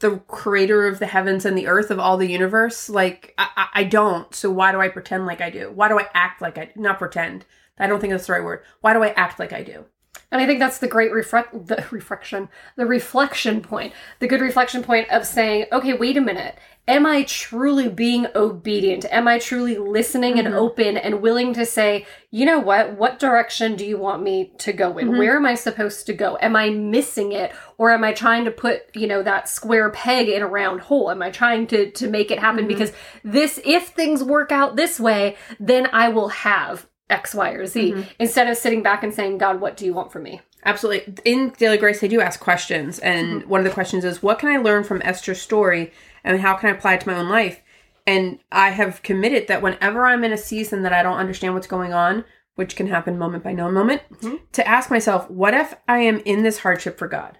the 0.00 0.18
creator 0.28 0.86
of 0.86 0.98
the 0.98 1.06
heavens 1.06 1.44
and 1.44 1.56
the 1.58 1.66
earth 1.66 1.90
of 1.90 1.98
all 1.98 2.16
the 2.16 2.30
universe? 2.30 2.88
Like 2.88 3.34
I, 3.36 3.48
I- 3.56 3.68
I 3.80 3.84
don't. 3.84 4.34
So 4.34 4.50
why 4.50 4.72
do 4.72 4.80
i 4.80 4.88
pretend 4.88 5.26
like 5.26 5.40
i 5.40 5.50
do? 5.50 5.70
Why 5.74 5.88
do 5.88 5.98
i 5.98 6.06
act 6.14 6.40
like 6.42 6.56
i 6.58 6.70
not 6.76 6.98
pretend. 6.98 7.44
I 7.78 7.86
don't 7.86 8.00
think 8.00 8.12
that's 8.12 8.26
the 8.26 8.32
right 8.34 8.44
word. 8.44 8.62
Why 8.80 8.92
do 8.94 9.02
i 9.02 9.08
act 9.10 9.38
like 9.38 9.52
i 9.52 9.62
do 9.62 9.84
And 10.32 10.40
I 10.40 10.46
think 10.46 10.60
that's 10.60 10.78
the 10.78 10.86
great 10.88 11.12
reflect 11.12 11.66
the 11.66 11.84
reflection, 11.90 12.48
the 12.76 12.86
reflection 12.86 13.60
point, 13.62 13.92
the 14.20 14.28
good 14.28 14.40
reflection 14.40 14.82
point 14.82 15.08
of 15.10 15.26
saying, 15.26 15.66
okay, 15.72 15.94
wait 15.94 16.16
a 16.16 16.20
minute. 16.20 16.56
Am 16.88 17.06
I 17.06 17.22
truly 17.24 17.88
being 17.88 18.26
obedient? 18.34 19.04
Am 19.12 19.28
I 19.28 19.38
truly 19.38 19.76
listening 19.76 20.38
and 20.40 20.48
Mhm. 20.48 20.54
open 20.54 20.96
and 20.96 21.20
willing 21.20 21.52
to 21.54 21.64
say, 21.64 22.04
you 22.32 22.44
know 22.46 22.58
what? 22.58 22.92
What 22.96 23.18
direction 23.20 23.76
do 23.76 23.84
you 23.84 23.96
want 23.96 24.22
me 24.22 24.52
to 24.58 24.72
go 24.72 24.98
in? 24.98 25.10
Mhm. 25.10 25.18
Where 25.18 25.36
am 25.36 25.46
I 25.46 25.54
supposed 25.54 26.06
to 26.06 26.12
go? 26.12 26.36
Am 26.40 26.56
I 26.56 26.70
missing 26.70 27.30
it? 27.32 27.52
Or 27.78 27.92
am 27.92 28.02
I 28.02 28.12
trying 28.12 28.44
to 28.46 28.50
put, 28.50 28.82
you 28.94 29.06
know, 29.06 29.22
that 29.22 29.48
square 29.48 29.90
peg 29.90 30.28
in 30.28 30.42
a 30.42 30.48
round 30.48 30.80
hole? 30.80 31.10
Am 31.10 31.22
I 31.22 31.30
trying 31.30 31.66
to 31.68 31.90
to 31.92 32.08
make 32.08 32.30
it 32.32 32.40
happen? 32.40 32.64
Mhm. 32.64 32.68
Because 32.68 32.92
this 33.24 33.60
if 33.64 33.88
things 33.88 34.24
work 34.24 34.50
out 34.50 34.74
this 34.74 34.98
way, 34.98 35.36
then 35.60 35.88
I 35.92 36.08
will 36.08 36.28
have 36.28 36.86
X, 37.10 37.34
Y, 37.34 37.50
or 37.50 37.66
Z. 37.66 37.92
Mhm. 37.92 38.06
Instead 38.18 38.48
of 38.48 38.56
sitting 38.56 38.82
back 38.82 39.02
and 39.02 39.12
saying, 39.12 39.38
God, 39.38 39.60
what 39.60 39.76
do 39.76 39.84
you 39.84 39.92
want 39.94 40.12
from 40.12 40.22
me? 40.24 40.40
absolutely 40.62 41.14
in 41.24 41.48
daily 41.56 41.78
grace 41.78 42.00
they 42.02 42.06
do 42.08 42.20
ask 42.20 42.38
questions 42.38 42.98
and 42.98 43.46
one 43.46 43.60
of 43.60 43.64
the 43.64 43.70
questions 43.72 44.04
is 44.04 44.22
what 44.22 44.38
can 44.38 44.50
i 44.50 44.58
learn 44.58 44.84
from 44.84 45.00
esther's 45.02 45.40
story 45.40 45.90
and 46.22 46.38
how 46.38 46.52
can 46.54 46.68
i 46.68 46.72
apply 46.76 46.92
it 46.92 47.00
to 47.00 47.08
my 47.08 47.14
own 47.16 47.30
life 47.30 47.62
and 48.06 48.38
i 48.52 48.68
have 48.68 49.02
committed 49.02 49.48
that 49.48 49.62
whenever 49.62 50.04
i'm 50.04 50.22
in 50.22 50.32
a 50.32 50.36
season 50.36 50.82
that 50.82 50.92
i 50.92 51.02
don't 51.02 51.16
understand 51.16 51.54
what's 51.54 51.66
going 51.66 51.94
on 51.94 52.22
which 52.56 52.76
can 52.76 52.88
happen 52.88 53.16
moment 53.18 53.42
by 53.42 53.54
no 53.54 53.70
moment 53.70 54.02
Mhm. 54.20 54.38
to 54.52 54.68
ask 54.68 54.90
myself 54.90 55.30
what 55.30 55.54
if 55.54 55.74
i 55.88 55.96
am 56.00 56.18
in 56.26 56.42
this 56.42 56.58
hardship 56.58 56.98
for 56.98 57.08
god 57.08 57.38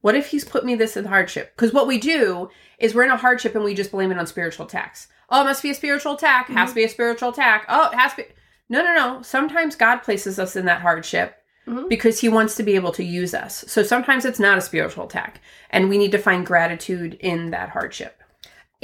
what 0.00 0.16
if 0.16 0.26
he's 0.30 0.44
put 0.44 0.64
me 0.64 0.74
this 0.74 0.96
in 0.96 1.04
hardship 1.04 1.52
because 1.54 1.72
what 1.72 1.86
we 1.86 1.98
do 1.98 2.50
is 2.80 2.96
we're 2.96 3.04
in 3.04 3.12
a 3.12 3.16
hardship 3.16 3.54
and 3.54 3.62
we 3.62 3.74
just 3.74 3.92
blame 3.92 4.10
it 4.10 4.18
on 4.18 4.26
spiritual 4.26 4.66
attacks 4.66 5.06
oh 5.30 5.42
it 5.42 5.44
must 5.44 5.62
be 5.62 5.70
a 5.70 5.74
spiritual 5.74 6.14
attack 6.14 6.50
it 6.50 6.54
has 6.54 6.70
to 6.70 6.74
be 6.74 6.82
a 6.82 6.88
spiritual 6.88 7.28
attack 7.28 7.64
oh 7.68 7.90
it 7.92 7.96
has 7.96 8.10
to 8.10 8.16
be 8.16 8.24
no 8.68 8.82
no 8.82 8.94
no 8.94 9.22
sometimes 9.22 9.76
god 9.76 9.98
places 9.98 10.38
us 10.38 10.56
in 10.56 10.64
that 10.66 10.80
hardship 10.80 11.36
Mhm. 11.66 11.88
because 11.88 12.20
he 12.20 12.28
wants 12.28 12.54
to 12.54 12.62
be 12.62 12.76
able 12.76 12.92
to 12.92 13.02
use 13.02 13.34
us. 13.34 13.64
So 13.66 13.82
sometimes 13.82 14.24
it's 14.24 14.38
not 14.38 14.56
a 14.56 14.60
spiritual 14.60 15.06
attack, 15.06 15.40
and 15.70 15.88
we 15.88 15.98
need 15.98 16.12
to 16.12 16.18
find 16.18 16.46
gratitude 16.46 17.14
in 17.18 17.50
that 17.50 17.70
hardship. 17.70 18.22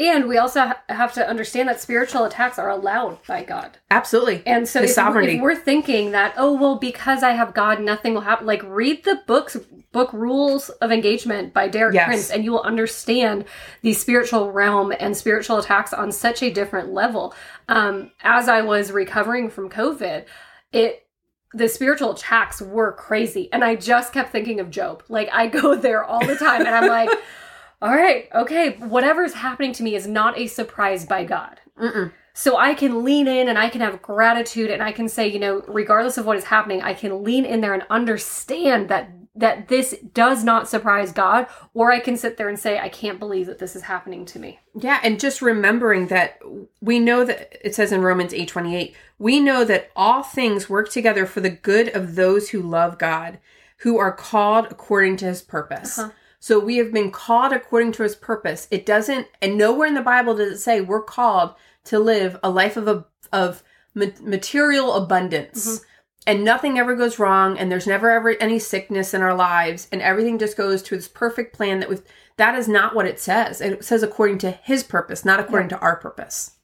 And 0.03 0.27
we 0.27 0.37
also 0.37 0.61
ha- 0.61 0.81
have 0.89 1.13
to 1.15 1.29
understand 1.29 1.69
that 1.69 1.81
spiritual 1.81 2.25
attacks 2.25 2.59
are 2.59 2.69
allowed 2.69 3.25
by 3.27 3.45
God. 3.45 3.79
Absolutely. 3.91 4.43
And 4.45 4.69
so 4.69 4.81
His 4.81 4.91
if, 4.91 4.97
we're- 4.97 5.07
sovereignty. 5.07 5.37
if 5.37 5.43
we're 5.43 5.55
thinking 5.57 6.11
that, 6.11 6.35
oh, 6.37 6.53
well, 6.55 6.77
because 6.77 7.23
I 7.23 7.31
have 7.33 7.55
God, 7.55 7.81
nothing 7.81 8.15
will 8.15 8.23
happen, 8.23 8.47
like 8.47 8.63
read 8.65 9.05
the 9.05 9.21
books, 9.27 9.57
book 9.93 10.13
Rules 10.13 10.71
of 10.71 10.91
Engagement 10.91 11.53
by 11.55 11.69
Derek 11.69 11.95
Yes. 11.95 12.07
Prince, 12.09 12.31
and 12.31 12.45
you 12.45 12.51
will 12.51 12.63
understand 12.63 13.45
the 13.83 13.93
spiritual 13.93 14.51
realm 14.51 14.93
and 14.99 15.17
spiritual 15.17 15.59
attacks 15.59 15.93
on 15.93 16.11
such 16.11 16.43
a 16.43 16.51
different 16.53 16.93
level. 16.93 17.35
Um, 17.69 18.11
as 18.23 18.49
I 18.49 18.63
was 18.63 18.91
recovering 18.91 19.51
from 19.51 19.71
COVID, 19.71 20.25
it 20.73 21.07
the 21.55 21.69
spiritual 21.69 22.13
attacks 22.13 22.63
were 22.63 22.93
crazy. 22.93 23.53
And 23.53 23.63
I 23.63 23.77
just 23.77 24.15
kept 24.15 24.33
thinking 24.33 24.59
of 24.59 24.71
Job. 24.71 25.03
Like 25.11 25.29
I 25.33 25.47
go 25.49 25.75
there 25.75 26.03
all 26.03 26.27
the 26.27 26.35
time 26.35 26.61
and 26.65 26.75
I'm 26.75 26.89
like, 26.89 27.11
all 27.83 27.95
right, 27.95 28.29
okay, 28.33 28.77
whatever's 28.79 29.35
happening 29.35 29.73
to 29.73 29.83
me 29.83 29.97
is 29.97 30.07
not 30.07 30.39
a 30.39 30.47
surprise 30.47 31.05
by 31.05 31.25
God. 31.25 31.61
Mm-mm. 31.79 32.13
So 32.33 32.57
I 32.57 32.75
can 32.75 33.05
lean 33.05 33.27
in 33.27 33.49
and 33.49 33.59
I 33.59 33.69
can 33.69 33.81
have 33.81 34.01
gratitude 34.01 34.71
and 34.71 34.83
I 34.83 34.93
can 34.93 35.09
say, 35.09 35.27
you 35.27 35.39
know, 35.39 35.63
regardless 35.67 36.17
of 36.17 36.25
what 36.25 36.39
is 36.39 36.45
happening, 36.45 36.81
I 36.81 36.95
can 36.95 37.25
lean 37.25 37.45
in 37.45 37.61
there 37.61 37.75
and 37.75 37.83
understand 37.91 38.89
that 38.89 39.11
that 39.35 39.69
this 39.69 39.97
does 40.13 40.45
not 40.45 40.69
surprise 40.69 41.11
God, 41.11 41.47
or 41.73 41.91
I 41.91 42.01
can 42.01 42.19
sit 42.19 42.37
there 42.37 42.51
and 42.51 42.59
say, 42.59 42.79
I 42.79 42.91
can't 42.91 43.19
believe 43.19 43.47
that 43.47 43.59
this 43.59 43.75
is 43.75 43.83
happening 43.83 44.27
to 44.27 44.39
me. 44.39 44.61
Yeah, 44.79 45.01
and 45.03 45.19
just 45.19 45.41
remembering 45.41 46.09
that 46.09 46.39
we 46.83 46.99
know 47.01 47.25
that 47.25 47.57
it 47.67 47.75
says 47.75 47.93
in 47.93 48.03
Romans 48.03 48.35
8:28, 48.35 48.95
we 49.19 49.41
know 49.41 49.65
that 49.65 49.91
all 49.97 50.23
things 50.23 50.69
work 50.69 50.91
together 50.91 51.25
for 51.25 51.41
the 51.41 51.51
good 51.51 51.89
of 51.89 52.15
those 52.15 52.51
who 52.51 52.61
love 52.61 52.99
God, 52.99 53.39
who 53.79 53.97
are 53.97 54.13
called 54.13 54.67
according 54.71 55.17
to 55.19 55.27
his 55.27 55.41
purpose. 55.41 55.99
Uh-huh. 55.99 56.11
So 56.43 56.59
we 56.59 56.79
have 56.79 56.93
been 56.93 57.13
called 57.13 57.53
according 57.53 57.93
to 57.93 58.03
his 58.03 58.17
purpose. 58.17 58.67
It 58.73 58.85
doesn't 58.85 59.29
and 59.41 59.57
nowhere 59.57 59.87
in 59.87 59.95
the 59.95 60.03
Bible 60.03 60.35
does 60.35 60.53
it 60.55 60.59
say 60.59 60.81
we're 60.81 61.01
called 61.01 61.55
to 61.85 62.01
live 62.01 62.37
a 62.43 62.51
life 62.51 62.77
of 62.77 62.89
a, 62.89 63.05
of 63.33 63.63
material 63.95 64.95
abundance. 64.95 65.69
Mm-hmm. 65.69 65.85
And 66.27 66.45
nothing 66.45 66.81
ever 66.81 66.97
goes 66.97 67.21
wrong 67.21 67.57
and 67.57 67.71
there's 67.71 67.87
never 67.87 68.11
ever 68.11 68.31
any 68.41 68.59
sickness 68.59 69.15
in 69.15 69.23
our 69.23 69.37
lives 69.37 69.87
and 69.93 70.03
everything 70.03 70.37
just 70.37 70.57
goes 70.57 70.83
to 70.83 70.97
this 70.97 71.07
perfect 71.07 71.55
plan 71.55 71.79
that 71.79 71.89
with 71.89 72.05
that 72.39 72.57
is 72.57 72.67
not 72.67 72.97
what 72.97 73.07
it 73.07 73.21
says. 73.21 73.61
It 73.61 73.85
says 73.85 74.03
according 74.03 74.39
to 74.39 74.51
his 74.51 74.83
purpose, 74.83 75.25
not 75.25 75.39
according 75.39 75.69
to 75.69 75.79
our 75.79 75.95
purpose. 75.95 76.57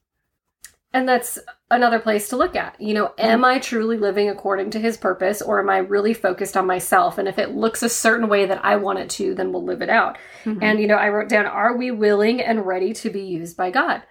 And 0.93 1.07
that's 1.07 1.39
another 1.71 1.99
place 1.99 2.31
to 2.31 2.37
look 2.37 2.57
at. 2.57 2.81
You 2.81 2.95
know, 2.95 3.13
am 3.19 3.45
I 3.45 3.59
truly 3.59 3.99
living 3.99 4.31
according 4.31 4.71
to 4.71 4.81
his 4.81 4.97
purpose 4.97 5.43
or 5.43 5.61
am 5.61 5.69
I 5.69 5.79
really 5.79 6.15
focused 6.15 6.57
on 6.57 6.67
myself? 6.67 7.19
And 7.19 7.29
if 7.29 7.39
it 7.39 7.55
looks 7.55 7.83
a 7.83 7.91
certain 7.91 8.29
way 8.29 8.47
that 8.47 8.65
I 8.65 8.77
want 8.77 8.99
it 8.99 9.11
to, 9.11 9.35
then 9.35 9.53
we'll 9.53 9.65
live 9.65 9.83
it 9.83 9.91
out. 9.91 10.17
Mm-hmm. 10.45 10.63
And, 10.63 10.81
you 10.81 10.87
know, 10.87 10.97
I 10.97 11.11
wrote 11.11 11.29
down, 11.29 11.45
are 11.45 11.77
we 11.77 11.91
willing 11.91 12.41
and 12.41 12.67
ready 12.67 12.95
to 12.95 13.11
be 13.11 13.21
used 13.21 13.55
by 13.57 13.71
God? 13.71 14.03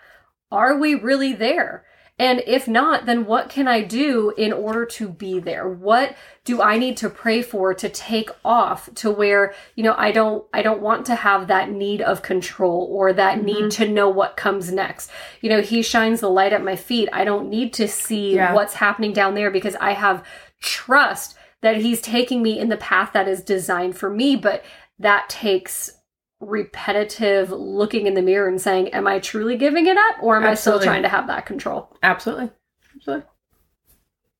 Are 0.51 0.77
we 0.77 0.93
really 0.93 1.33
there? 1.33 1.83
And 2.19 2.41
if 2.47 2.67
not, 2.67 3.05
then 3.05 3.25
what 3.25 3.47
can 3.47 3.67
I 3.67 3.81
do 3.81 4.33
in 4.37 4.51
order 4.51 4.85
to 4.85 5.07
be 5.07 5.39
there? 5.39 5.67
What 5.67 6.15
do 6.45 6.61
I 6.61 6.77
need 6.77 6.97
to 6.97 7.09
pray 7.09 7.43
for 7.43 7.75
to 7.75 7.89
take 7.89 8.31
off 8.43 8.89
to 8.95 9.11
where, 9.11 9.53
you 9.75 9.83
know, 9.83 9.93
I 9.95 10.11
don't 10.11 10.43
I 10.51 10.63
don't 10.63 10.81
want 10.81 11.05
to 11.07 11.15
have 11.15 11.47
that 11.47 11.69
need 11.69 12.01
of 12.01 12.23
control 12.23 12.87
or 12.89 13.13
that 13.13 13.37
mm-hmm. 13.37 13.45
need 13.45 13.71
to 13.71 13.87
know 13.87 14.09
what 14.09 14.35
comes 14.35 14.71
next. 14.71 15.11
You 15.41 15.49
know, 15.49 15.61
he 15.61 15.83
shines 15.83 16.21
the 16.21 16.29
light 16.29 16.53
at 16.53 16.63
my 16.63 16.75
feet. 16.75 17.07
I 17.13 17.23
don't 17.23 17.49
need 17.49 17.71
to 17.73 17.87
see 17.87 18.35
Yeah. 18.35 18.53
what's 18.53 18.73
happening 18.75 19.13
down 19.13 19.35
there 19.35 19.51
because 19.51 19.75
I 19.75 19.91
have 19.91 20.25
trust 20.59 21.35
that 21.61 21.77
he's 21.77 22.01
taking 22.01 22.41
me 22.41 22.59
in 22.59 22.69
the 22.69 22.77
path 22.77 23.13
that 23.13 23.27
is 23.27 23.43
designed 23.43 23.95
for 23.95 24.09
me, 24.09 24.35
but 24.35 24.63
that 24.97 25.29
takes 25.29 25.91
repetitive 26.39 27.51
looking 27.51 28.07
in 28.07 28.13
the 28.13 28.21
mirror 28.21 28.47
and 28.47 28.61
saying, 28.61 28.89
Am 28.89 29.07
I 29.07 29.19
truly 29.19 29.57
giving 29.57 29.87
it 29.87 29.97
up 29.97 30.21
or 30.21 30.35
am 30.35 30.45
I 30.45 30.53
still 30.53 30.79
trying 30.79 31.03
to 31.03 31.09
have 31.09 31.27
that 31.27 31.45
control? 31.45 31.95
Absolutely. 32.03 32.51
Absolutely. 32.95 33.25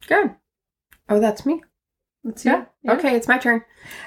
Good. 0.08 0.36
Oh, 1.10 1.20
that's 1.20 1.46
me. 1.46 1.64
That's 2.24 2.46
Yeah. 2.46 2.66
Okay, 2.88 3.16
it's 3.16 3.28
my 3.28 3.38
turn. 3.38 3.64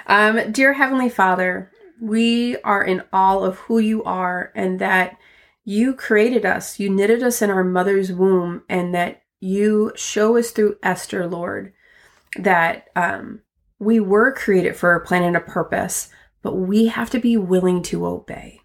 Um, 0.06 0.52
dear 0.52 0.74
Heavenly 0.74 1.08
Father, 1.08 1.70
we 2.00 2.56
are 2.58 2.82
in 2.82 3.02
awe 3.12 3.40
of 3.40 3.58
who 3.58 3.78
you 3.78 4.02
are 4.04 4.52
and 4.54 4.78
that 4.78 5.16
you 5.64 5.94
created 5.94 6.44
us. 6.46 6.80
You 6.80 6.90
knitted 6.90 7.22
us 7.22 7.42
in 7.42 7.50
our 7.50 7.64
mother's 7.64 8.12
womb, 8.12 8.62
and 8.68 8.94
that 8.94 9.22
you 9.40 9.92
show 9.94 10.36
us 10.36 10.50
through 10.50 10.78
Esther, 10.82 11.26
Lord, 11.26 11.72
that 12.36 12.88
um, 12.96 13.40
we 13.78 14.00
were 14.00 14.32
created 14.32 14.76
for 14.76 14.94
a 14.94 15.04
plan 15.04 15.22
and 15.22 15.36
a 15.36 15.40
purpose, 15.40 16.10
but 16.42 16.56
we 16.56 16.86
have 16.86 17.10
to 17.10 17.18
be 17.18 17.36
willing 17.36 17.82
to 17.82 18.06
obey. 18.06 18.60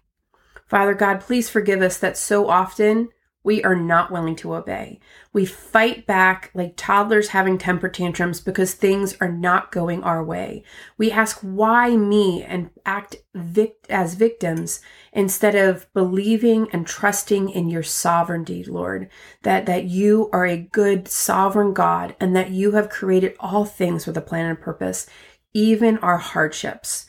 Father 0.66 0.94
God, 0.94 1.20
please 1.20 1.48
forgive 1.48 1.80
us 1.80 1.98
that 1.98 2.16
so 2.16 2.48
often 2.48 3.08
we 3.46 3.62
are 3.62 3.76
not 3.76 4.10
willing 4.10 4.34
to 4.34 4.56
obey. 4.56 4.98
We 5.32 5.46
fight 5.46 6.04
back 6.04 6.50
like 6.52 6.74
toddlers 6.76 7.28
having 7.28 7.58
temper 7.58 7.88
tantrums 7.88 8.40
because 8.40 8.74
things 8.74 9.16
are 9.20 9.30
not 9.30 9.70
going 9.70 10.02
our 10.02 10.24
way. 10.24 10.64
We 10.98 11.12
ask 11.12 11.38
why 11.42 11.96
me 11.96 12.42
and 12.42 12.70
act 12.84 13.18
vic- 13.36 13.86
as 13.88 14.14
victims 14.14 14.80
instead 15.12 15.54
of 15.54 15.86
believing 15.94 16.66
and 16.72 16.84
trusting 16.84 17.50
in 17.50 17.70
your 17.70 17.84
sovereignty, 17.84 18.64
Lord, 18.64 19.08
that 19.42 19.66
that 19.66 19.84
you 19.84 20.28
are 20.32 20.44
a 20.44 20.56
good 20.56 21.06
sovereign 21.06 21.72
God 21.72 22.16
and 22.18 22.34
that 22.34 22.50
you 22.50 22.72
have 22.72 22.88
created 22.88 23.36
all 23.38 23.64
things 23.64 24.08
with 24.08 24.16
a 24.16 24.20
plan 24.20 24.46
and 24.46 24.60
purpose, 24.60 25.06
even 25.54 25.98
our 25.98 26.18
hardships. 26.18 27.06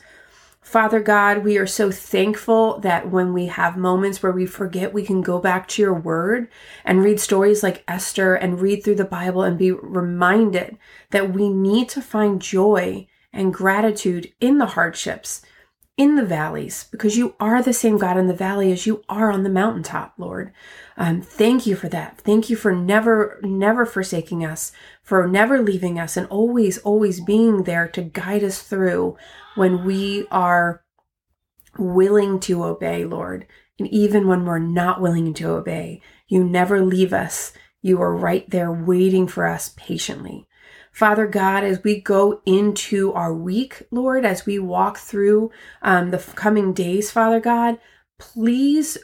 Father 0.68 1.00
God, 1.00 1.44
we 1.44 1.56
are 1.56 1.66
so 1.66 1.90
thankful 1.90 2.78
that 2.80 3.10
when 3.10 3.32
we 3.32 3.46
have 3.46 3.78
moments 3.78 4.22
where 4.22 4.32
we 4.32 4.44
forget, 4.44 4.92
we 4.92 5.02
can 5.02 5.22
go 5.22 5.38
back 5.38 5.66
to 5.68 5.80
your 5.80 5.94
word 5.94 6.46
and 6.84 7.02
read 7.02 7.18
stories 7.20 7.62
like 7.62 7.82
Esther 7.88 8.34
and 8.34 8.60
read 8.60 8.84
through 8.84 8.96
the 8.96 9.06
Bible 9.06 9.42
and 9.42 9.56
be 9.56 9.72
reminded 9.72 10.76
that 11.08 11.32
we 11.32 11.48
need 11.48 11.88
to 11.88 12.02
find 12.02 12.42
joy 12.42 13.06
and 13.32 13.54
gratitude 13.54 14.30
in 14.42 14.58
the 14.58 14.66
hardships, 14.66 15.40
in 15.96 16.16
the 16.16 16.24
valleys, 16.24 16.86
because 16.92 17.16
you 17.16 17.34
are 17.40 17.62
the 17.62 17.72
same 17.72 17.96
God 17.96 18.18
in 18.18 18.26
the 18.26 18.34
valley 18.34 18.70
as 18.70 18.86
you 18.86 19.02
are 19.08 19.32
on 19.32 19.44
the 19.44 19.48
mountaintop, 19.48 20.12
Lord. 20.18 20.52
Um, 20.98 21.22
thank 21.22 21.66
you 21.66 21.76
for 21.76 21.88
that. 21.88 22.18
Thank 22.18 22.50
you 22.50 22.56
for 22.56 22.74
never, 22.74 23.40
never 23.42 23.86
forsaking 23.86 24.44
us, 24.44 24.70
for 25.02 25.26
never 25.26 25.62
leaving 25.62 25.98
us, 25.98 26.14
and 26.14 26.26
always, 26.26 26.76
always 26.78 27.20
being 27.20 27.62
there 27.62 27.88
to 27.88 28.02
guide 28.02 28.44
us 28.44 28.60
through 28.60 29.16
when 29.58 29.84
we 29.84 30.26
are 30.30 30.82
willing 31.78 32.40
to 32.40 32.64
obey, 32.64 33.04
Lord. 33.04 33.46
And 33.78 33.88
even 33.88 34.26
when 34.26 34.44
we're 34.44 34.58
not 34.58 35.00
willing 35.00 35.34
to 35.34 35.50
obey, 35.50 36.00
you 36.26 36.44
never 36.44 36.80
leave 36.80 37.12
us. 37.12 37.52
You 37.82 38.00
are 38.02 38.14
right 38.14 38.48
there 38.50 38.72
waiting 38.72 39.26
for 39.28 39.46
us 39.46 39.74
patiently. 39.76 40.46
Father 40.92 41.26
God, 41.26 41.62
as 41.62 41.82
we 41.84 42.00
go 42.00 42.40
into 42.44 43.12
our 43.12 43.32
week, 43.32 43.82
Lord, 43.90 44.24
as 44.24 44.46
we 44.46 44.58
walk 44.58 44.98
through 44.98 45.50
um, 45.82 46.10
the 46.10 46.18
coming 46.18 46.72
days, 46.72 47.10
Father 47.10 47.38
God, 47.38 47.78
please 48.18 48.98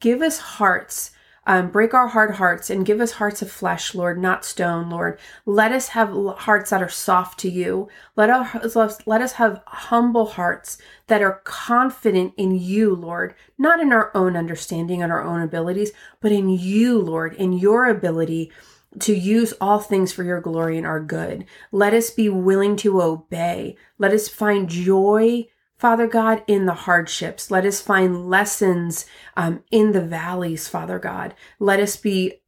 give 0.00 0.22
us 0.22 0.38
hearts. 0.38 1.10
Um, 1.50 1.68
break 1.68 1.94
our 1.94 2.06
hard 2.06 2.36
hearts 2.36 2.70
and 2.70 2.86
give 2.86 3.00
us 3.00 3.10
hearts 3.10 3.42
of 3.42 3.50
flesh, 3.50 3.92
Lord, 3.92 4.20
not 4.20 4.44
stone, 4.44 4.88
Lord. 4.88 5.18
Let 5.44 5.72
us 5.72 5.88
have 5.88 6.14
hearts 6.38 6.70
that 6.70 6.80
are 6.80 6.88
soft 6.88 7.40
to 7.40 7.50
you. 7.50 7.88
Let 8.14 8.30
us, 8.30 9.04
let 9.04 9.20
us 9.20 9.32
have 9.32 9.60
humble 9.66 10.26
hearts 10.26 10.78
that 11.08 11.22
are 11.22 11.40
confident 11.42 12.34
in 12.36 12.52
you, 12.54 12.94
Lord, 12.94 13.34
not 13.58 13.80
in 13.80 13.92
our 13.92 14.12
own 14.14 14.36
understanding 14.36 15.02
and 15.02 15.10
our 15.10 15.24
own 15.24 15.42
abilities, 15.42 15.90
but 16.20 16.30
in 16.30 16.50
you, 16.50 17.00
Lord, 17.00 17.34
in 17.34 17.52
your 17.52 17.88
ability 17.88 18.52
to 19.00 19.12
use 19.12 19.52
all 19.60 19.80
things 19.80 20.12
for 20.12 20.22
your 20.22 20.40
glory 20.40 20.78
and 20.78 20.86
our 20.86 21.00
good. 21.00 21.46
Let 21.72 21.92
us 21.94 22.10
be 22.10 22.28
willing 22.28 22.76
to 22.76 23.02
obey. 23.02 23.76
Let 23.98 24.12
us 24.12 24.28
find 24.28 24.68
joy, 24.68 25.48
Father 25.80 26.06
God, 26.06 26.44
in 26.46 26.66
the 26.66 26.74
hardships. 26.74 27.50
Let 27.50 27.64
us 27.64 27.80
find 27.80 28.28
lessons 28.28 29.06
um, 29.34 29.64
in 29.70 29.92
the 29.92 30.02
valleys, 30.02 30.68
Father 30.68 30.98
God. 30.98 31.34
Let 31.58 31.80
us 31.80 31.96
be 31.96 32.42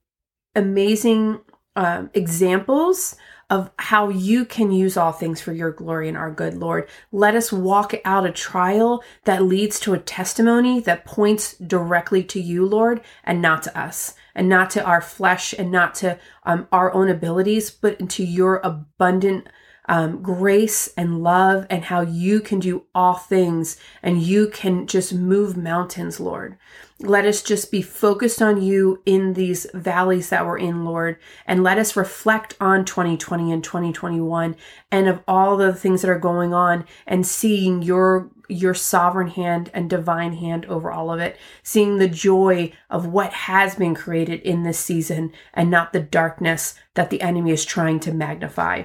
amazing 0.54 1.40
um, 1.74 2.10
examples 2.12 3.16
of 3.48 3.70
how 3.78 4.10
you 4.10 4.44
can 4.44 4.70
use 4.70 4.98
all 4.98 5.12
things 5.12 5.40
for 5.40 5.54
your 5.54 5.70
glory 5.70 6.08
and 6.08 6.16
our 6.16 6.30
good, 6.30 6.52
Lord. 6.54 6.86
Let 7.10 7.34
us 7.34 7.50
walk 7.50 7.94
out 8.04 8.26
a 8.26 8.32
trial 8.32 9.02
that 9.24 9.44
leads 9.44 9.80
to 9.80 9.94
a 9.94 9.98
testimony 9.98 10.80
that 10.80 11.06
points 11.06 11.56
directly 11.56 12.22
to 12.24 12.40
you, 12.40 12.66
Lord, 12.66 13.00
and 13.24 13.40
not 13.40 13.62
to 13.62 13.78
us, 13.78 14.12
and 14.34 14.46
not 14.46 14.68
to 14.72 14.84
our 14.84 15.00
flesh, 15.00 15.54
and 15.58 15.72
not 15.72 15.94
to 15.96 16.18
um, 16.44 16.68
our 16.70 16.92
own 16.92 17.08
abilities, 17.08 17.70
but 17.70 18.10
to 18.10 18.24
your 18.24 18.60
abundant 18.62 19.48
um, 19.88 20.22
grace 20.22 20.88
and 20.96 21.22
love, 21.22 21.66
and 21.68 21.84
how 21.84 22.00
you 22.02 22.40
can 22.40 22.60
do 22.60 22.84
all 22.94 23.14
things, 23.14 23.76
and 24.02 24.22
you 24.22 24.48
can 24.48 24.86
just 24.86 25.12
move 25.12 25.56
mountains, 25.56 26.20
Lord. 26.20 26.56
Let 27.00 27.24
us 27.24 27.42
just 27.42 27.72
be 27.72 27.82
focused 27.82 28.40
on 28.40 28.62
you 28.62 29.02
in 29.04 29.32
these 29.32 29.66
valleys 29.74 30.28
that 30.28 30.46
we're 30.46 30.58
in, 30.58 30.84
Lord, 30.84 31.18
and 31.46 31.64
let 31.64 31.78
us 31.78 31.96
reflect 31.96 32.54
on 32.60 32.84
2020 32.84 33.50
and 33.50 33.64
2021 33.64 34.54
and 34.92 35.08
of 35.08 35.20
all 35.26 35.56
the 35.56 35.74
things 35.74 36.02
that 36.02 36.10
are 36.10 36.18
going 36.18 36.54
on 36.54 36.84
and 37.06 37.26
seeing 37.26 37.82
your 37.82 38.30
your 38.48 38.74
sovereign 38.74 39.28
hand 39.28 39.70
and 39.72 39.88
divine 39.88 40.34
hand 40.34 40.66
over 40.66 40.92
all 40.92 41.10
of 41.10 41.18
it, 41.18 41.36
seeing 41.62 41.96
the 41.96 42.08
joy 42.08 42.72
of 42.90 43.06
what 43.06 43.32
has 43.32 43.74
been 43.74 43.94
created 43.94 44.40
in 44.42 44.62
this 44.62 44.78
season 44.78 45.32
and 45.54 45.70
not 45.70 45.92
the 45.92 46.00
darkness 46.00 46.74
that 46.94 47.10
the 47.10 47.22
enemy 47.22 47.50
is 47.50 47.64
trying 47.64 47.98
to 47.98 48.12
magnify. 48.12 48.82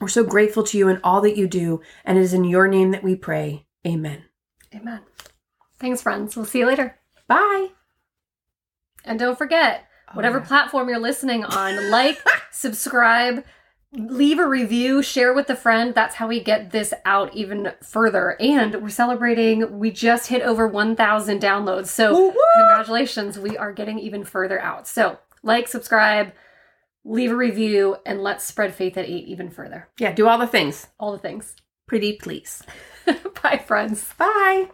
We're 0.00 0.08
so 0.08 0.24
grateful 0.24 0.62
to 0.64 0.78
you 0.78 0.88
and 0.88 0.98
all 1.04 1.20
that 1.20 1.36
you 1.36 1.46
do, 1.46 1.82
and 2.04 2.16
it 2.16 2.22
is 2.22 2.32
in 2.32 2.44
your 2.44 2.66
name 2.66 2.90
that 2.92 3.04
we 3.04 3.14
pray. 3.14 3.66
Amen. 3.86 4.24
Amen. 4.74 5.00
Thanks, 5.78 6.02
friends. 6.02 6.36
We'll 6.36 6.46
see 6.46 6.60
you 6.60 6.66
later. 6.66 6.98
Bye. 7.26 7.68
And 9.04 9.18
don't 9.18 9.36
forget, 9.36 9.86
oh, 10.08 10.12
whatever 10.14 10.38
yeah. 10.38 10.44
platform 10.46 10.88
you're 10.88 10.98
listening 10.98 11.44
on, 11.44 11.90
like, 11.90 12.18
subscribe, 12.50 13.44
leave 13.92 14.38
a 14.38 14.46
review, 14.46 15.02
share 15.02 15.34
with 15.34 15.50
a 15.50 15.56
friend. 15.56 15.94
That's 15.94 16.14
how 16.14 16.28
we 16.28 16.40
get 16.40 16.70
this 16.70 16.94
out 17.04 17.34
even 17.34 17.72
further. 17.82 18.36
And 18.40 18.82
we're 18.82 18.88
celebrating, 18.88 19.78
we 19.78 19.90
just 19.90 20.28
hit 20.28 20.40
over 20.42 20.66
1,000 20.66 21.42
downloads. 21.42 21.88
So, 21.88 22.12
Woo 22.14 22.28
woo! 22.28 22.34
congratulations, 22.56 23.38
we 23.38 23.58
are 23.58 23.72
getting 23.72 23.98
even 23.98 24.24
further 24.24 24.60
out. 24.60 24.88
So, 24.88 25.18
like, 25.42 25.68
subscribe, 25.68 26.32
leave 27.04 27.30
a 27.30 27.36
review, 27.36 27.96
and 28.04 28.22
let's 28.22 28.44
spread 28.44 28.74
faith 28.74 28.96
at 28.96 29.06
8 29.06 29.08
even 29.08 29.50
further. 29.50 29.88
Yeah, 29.98 30.12
do 30.12 30.28
all 30.28 30.38
the 30.38 30.46
things. 30.46 30.86
All 30.98 31.12
the 31.12 31.18
things. 31.18 31.56
Pretty 31.86 32.14
please. 32.14 32.62
Bye, 33.42 33.58
friends. 33.58 34.12
Bye. 34.16 34.70